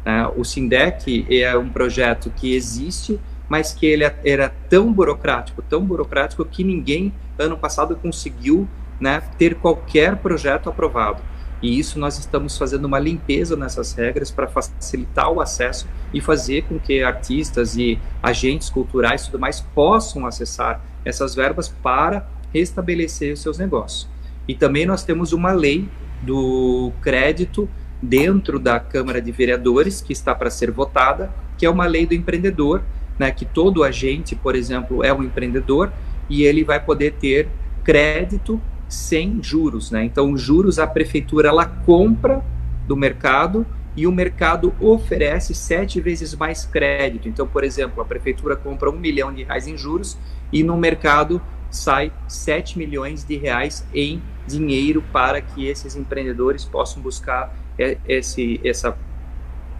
[0.00, 5.62] Uh, o Sindec é um projeto que existe, mas que ele é, era tão burocrático,
[5.62, 8.68] tão burocrático que ninguém ano passado conseguiu
[9.00, 11.22] né, ter qualquer projeto aprovado.
[11.62, 16.62] E isso nós estamos fazendo uma limpeza nessas regras para facilitar o acesso e fazer
[16.62, 23.34] com que artistas e agentes culturais e tudo mais possam acessar essas verbas para restabelecer
[23.34, 24.08] os seus negócios.
[24.48, 25.88] E também nós temos uma lei
[26.22, 27.68] do crédito
[28.02, 32.14] dentro da Câmara de Vereadores que está para ser votada, que é uma lei do
[32.14, 32.82] empreendedor,
[33.18, 35.92] né, que todo agente, por exemplo, é um empreendedor
[36.28, 37.48] e ele vai poder ter
[37.84, 38.60] crédito
[38.90, 40.04] sem juros, né?
[40.04, 42.44] Então, os juros a prefeitura ela compra
[42.86, 43.64] do mercado
[43.96, 47.28] e o mercado oferece sete vezes mais crédito.
[47.28, 50.18] Então, por exemplo, a prefeitura compra um milhão de reais em juros
[50.52, 57.00] e no mercado sai 7 milhões de reais em dinheiro para que esses empreendedores possam
[57.00, 57.54] buscar
[58.08, 58.98] esse, essa,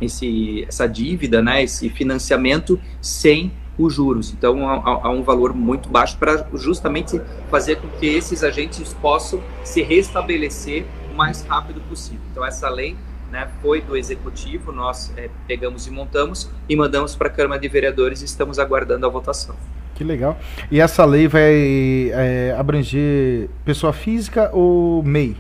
[0.01, 4.33] esse, essa dívida, né, esse financiamento sem os juros.
[4.33, 9.43] Então, há, há um valor muito baixo para justamente fazer com que esses agentes possam
[9.65, 12.21] se restabelecer o mais rápido possível.
[12.31, 12.97] Então, essa lei
[13.31, 17.69] né, foi do executivo, nós é, pegamos e montamos e mandamos para a Câmara de
[17.69, 19.55] Vereadores e estamos aguardando a votação.
[19.95, 20.39] Que legal.
[20.71, 25.37] E essa lei vai é, abranger pessoa física ou MEI?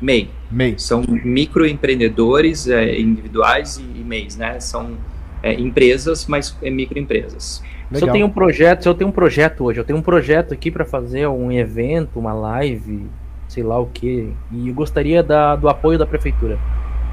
[0.00, 0.30] MEI.
[0.50, 0.74] MEI.
[0.78, 4.58] São microempreendedores é, individuais e, e MEIs, né?
[4.58, 4.96] São
[5.44, 7.62] é, empresas, mas é microempresas.
[7.90, 7.98] Legal.
[7.98, 10.54] Se eu tenho um projeto, se eu tenho um projeto hoje, eu tenho um projeto
[10.54, 13.06] aqui para fazer um evento, uma live,
[13.46, 16.58] sei lá o que, e eu gostaria da, do apoio da prefeitura.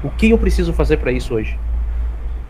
[0.02, 1.58] O que eu preciso fazer para isso hoje?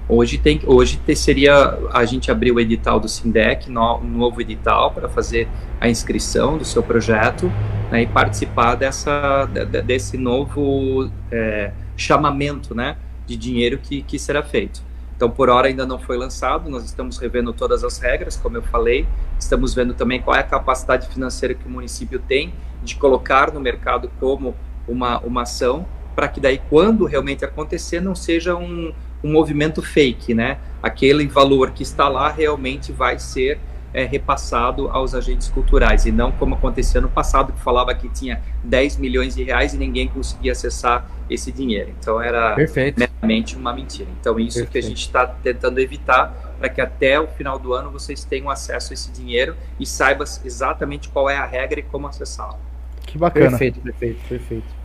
[0.09, 4.93] Hoje tem, hoje seria a gente abrir o edital do Sindec, no, um novo edital
[4.93, 5.49] para fazer
[5.81, 7.51] a inscrição do seu projeto
[7.91, 9.47] né, e participar dessa,
[9.85, 14.92] desse novo é, chamamento, né, de dinheiro que, que será feito.
[15.23, 18.63] Então, por hora ainda não foi lançado, nós estamos revendo todas as regras, como eu
[18.63, 19.07] falei,
[19.39, 22.53] estamos vendo também qual é a capacidade financeira que o município tem
[22.83, 24.53] de colocar no mercado como
[24.89, 28.93] uma, uma ação para que daí, quando realmente acontecer, não seja um,
[29.23, 30.59] um movimento fake, né?
[30.83, 33.61] Aquele valor que está lá realmente vai ser
[33.93, 38.43] é, repassado aos agentes culturais, e não como acontecia no passado, que falava que tinha
[38.65, 41.93] 10 milhões de reais e ninguém conseguia acessar esse dinheiro.
[41.99, 42.99] Então era Perfeito.
[42.99, 44.09] meramente uma mentira.
[44.21, 44.73] Então isso Perfeito.
[44.73, 48.49] que a gente está tentando evitar para que até o final do ano vocês tenham
[48.49, 52.59] acesso a esse dinheiro e saibam exatamente qual é a regra e como acessá-lo.
[53.07, 53.51] Que bacana.
[53.51, 54.82] Perfeito, perfeito, perfeito.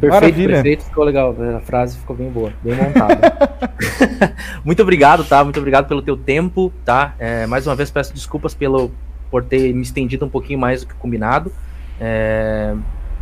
[0.00, 0.54] Perfeito, Maravilha.
[0.54, 1.34] perfeito, ficou legal.
[1.56, 3.32] A frase ficou bem boa, bem montada.
[4.64, 5.42] Muito obrigado, tá?
[5.42, 7.14] Muito obrigado pelo teu tempo, tá?
[7.18, 8.90] É, mais uma vez peço desculpas pelo
[9.30, 11.50] por ter me estendido um pouquinho mais do que combinado.
[11.98, 12.74] É,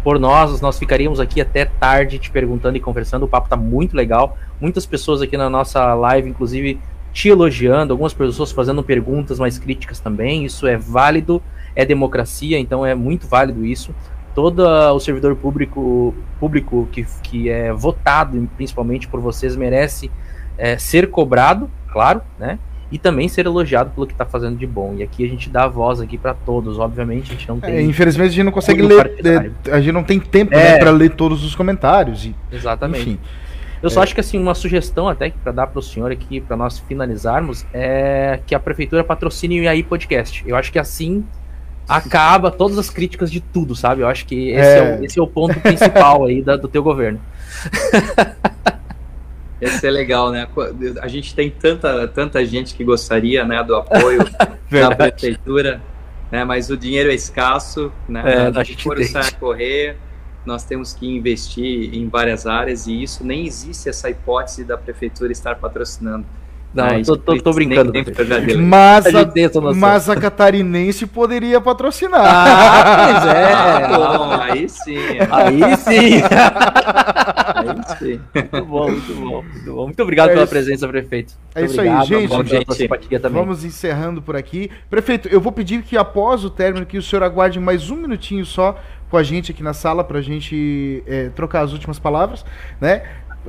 [0.02, 3.22] por nós, nós ficaríamos aqui até tarde te perguntando e conversando.
[3.22, 4.36] O papo tá muito legal.
[4.60, 6.78] Muitas pessoas aqui na nossa live, inclusive,
[7.12, 10.44] te elogiando, algumas pessoas fazendo perguntas mais críticas também.
[10.44, 11.40] Isso é válido,
[11.74, 13.94] é democracia, então é muito válido isso
[14.34, 20.10] todo o servidor público, público que, que é votado principalmente por vocês merece
[20.58, 22.58] é, ser cobrado, claro, né?
[22.90, 24.94] E também ser elogiado pelo que está fazendo de bom.
[24.96, 26.78] E aqui a gente dá a voz aqui para todos.
[26.78, 27.74] Obviamente a gente não tem.
[27.74, 29.16] É, infelizmente a gente não consegue ler.
[29.24, 30.78] É, a gente não tem tempo né, é.
[30.78, 32.26] para ler todos os comentários.
[32.26, 33.10] E, Exatamente.
[33.10, 33.18] Enfim.
[33.82, 34.04] Eu só é.
[34.04, 37.66] acho que assim uma sugestão até para dar para o senhor aqui para nós finalizarmos
[37.72, 40.44] é que a prefeitura patrocine o IAI Podcast.
[40.46, 41.24] Eu acho que assim
[41.88, 44.02] acaba todas as críticas de tudo, sabe?
[44.02, 46.68] Eu acho que esse é, é o, esse é o ponto principal aí da, do
[46.68, 47.20] teu governo.
[49.60, 50.46] Esse é legal, né?
[51.00, 54.18] A gente tem tanta, tanta gente que gostaria né, do apoio
[54.68, 55.80] da prefeitura,
[56.30, 58.22] né, mas o dinheiro é escasso, né?
[58.26, 59.96] É, a gente for a correr,
[60.44, 65.32] nós temos que investir em várias áreas e isso nem existe essa hipótese da prefeitura
[65.32, 66.26] estar patrocinando.
[66.74, 67.92] Não, ah, tô, tô, tô, brincando.
[68.60, 72.20] Mas a, mas a catarinense poderia patrocinar.
[72.24, 73.52] Ah, pois é.
[73.52, 74.98] Ah, bom, aí sim.
[75.30, 76.22] Aí sim.
[77.54, 78.20] aí sim.
[78.34, 79.84] Muito bom, muito bom, muito bom.
[79.84, 80.50] Muito obrigado é pela isso.
[80.50, 81.34] presença, prefeito.
[81.54, 82.50] Muito é isso obrigado, aí, gente.
[83.08, 83.28] gente.
[83.30, 84.68] Vamos encerrando por aqui.
[84.90, 88.44] Prefeito, eu vou pedir que após o término que o senhor aguarde mais um minutinho
[88.44, 88.76] só
[89.14, 92.44] com a gente aqui na sala para a gente é, trocar as últimas palavras,
[92.80, 93.04] né?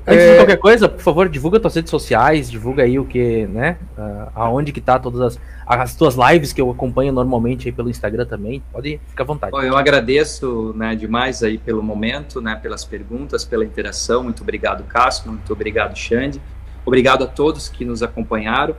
[0.08, 0.32] Antes é...
[0.32, 3.78] de qualquer coisa, por favor, divulga tuas redes sociais, divulga aí o que, né?
[3.98, 7.90] Uh, aonde que tá todas as, as tuas lives que eu acompanho normalmente aí pelo
[7.90, 8.62] Instagram também.
[8.72, 9.52] Pode ficar à vontade.
[9.52, 12.56] Bom, eu agradeço né, demais aí pelo momento, né?
[12.56, 14.24] Pelas perguntas, pela interação.
[14.24, 15.32] Muito obrigado, Cássio.
[15.32, 16.42] Muito obrigado, Xande.
[16.86, 18.76] Obrigado a todos que nos acompanharam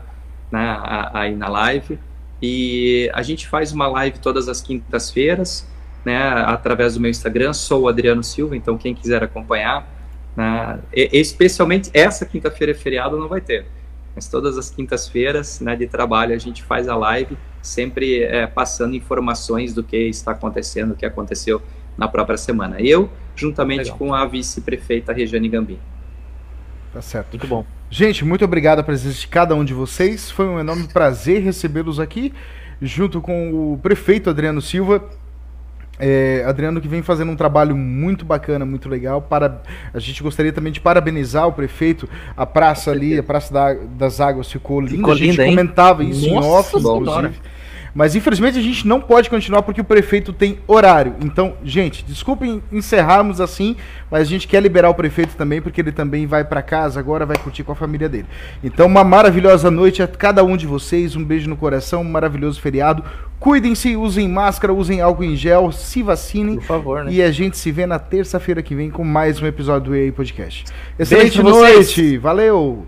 [0.51, 0.79] né,
[1.13, 1.99] aí na live.
[2.41, 5.67] E a gente faz uma live todas as quintas-feiras,
[6.05, 6.17] né?
[6.47, 9.96] Através do meu Instagram, sou o Adriano Silva, então quem quiser acompanhar
[10.37, 10.79] né?
[10.93, 13.67] especialmente essa quinta-feira é feriado, não vai ter.
[14.15, 18.95] Mas todas as quintas-feiras né, de trabalho a gente faz a live, sempre é, passando
[18.95, 21.61] informações do que está acontecendo, o que aconteceu
[21.99, 22.81] na própria semana.
[22.81, 23.99] Eu, juntamente Legal.
[23.99, 25.79] com a vice-prefeita Regiane Gambim.
[26.93, 27.31] Tá certo.
[27.33, 27.67] Muito bom.
[27.91, 30.31] Gente, muito obrigado a presença de cada um de vocês.
[30.31, 32.33] Foi um enorme prazer recebê-los aqui,
[32.81, 35.05] junto com o prefeito Adriano Silva
[35.99, 39.23] é, Adriano que vem fazendo um trabalho muito bacana, muito legal.
[39.23, 42.09] Para, a gente gostaria também de parabenizar o prefeito.
[42.37, 44.97] A praça ali, a Praça da, das Águas ficou linda.
[44.97, 47.56] Ficou a gente linda, comentava isso Nossa, em off, inclusive.
[47.97, 51.15] Mas infelizmente a gente não pode continuar porque o prefeito tem horário.
[51.23, 53.75] Então, gente, desculpem encerrarmos assim,
[54.11, 57.25] mas a gente quer liberar o prefeito também porque ele também vai para casa agora,
[57.25, 58.27] vai curtir com a família dele.
[58.63, 62.61] Então, uma maravilhosa noite a cada um de vocês, um beijo no coração, um maravilhoso
[62.61, 63.03] feriado.
[63.41, 66.57] Cuidem-se, usem máscara, usem álcool em gel, se vacinem.
[66.57, 67.13] Por favor, né?
[67.13, 70.13] E a gente se vê na terça-feira que vem com mais um episódio do EA
[70.13, 70.67] Podcast.
[70.99, 72.87] Excelente noite, valeu!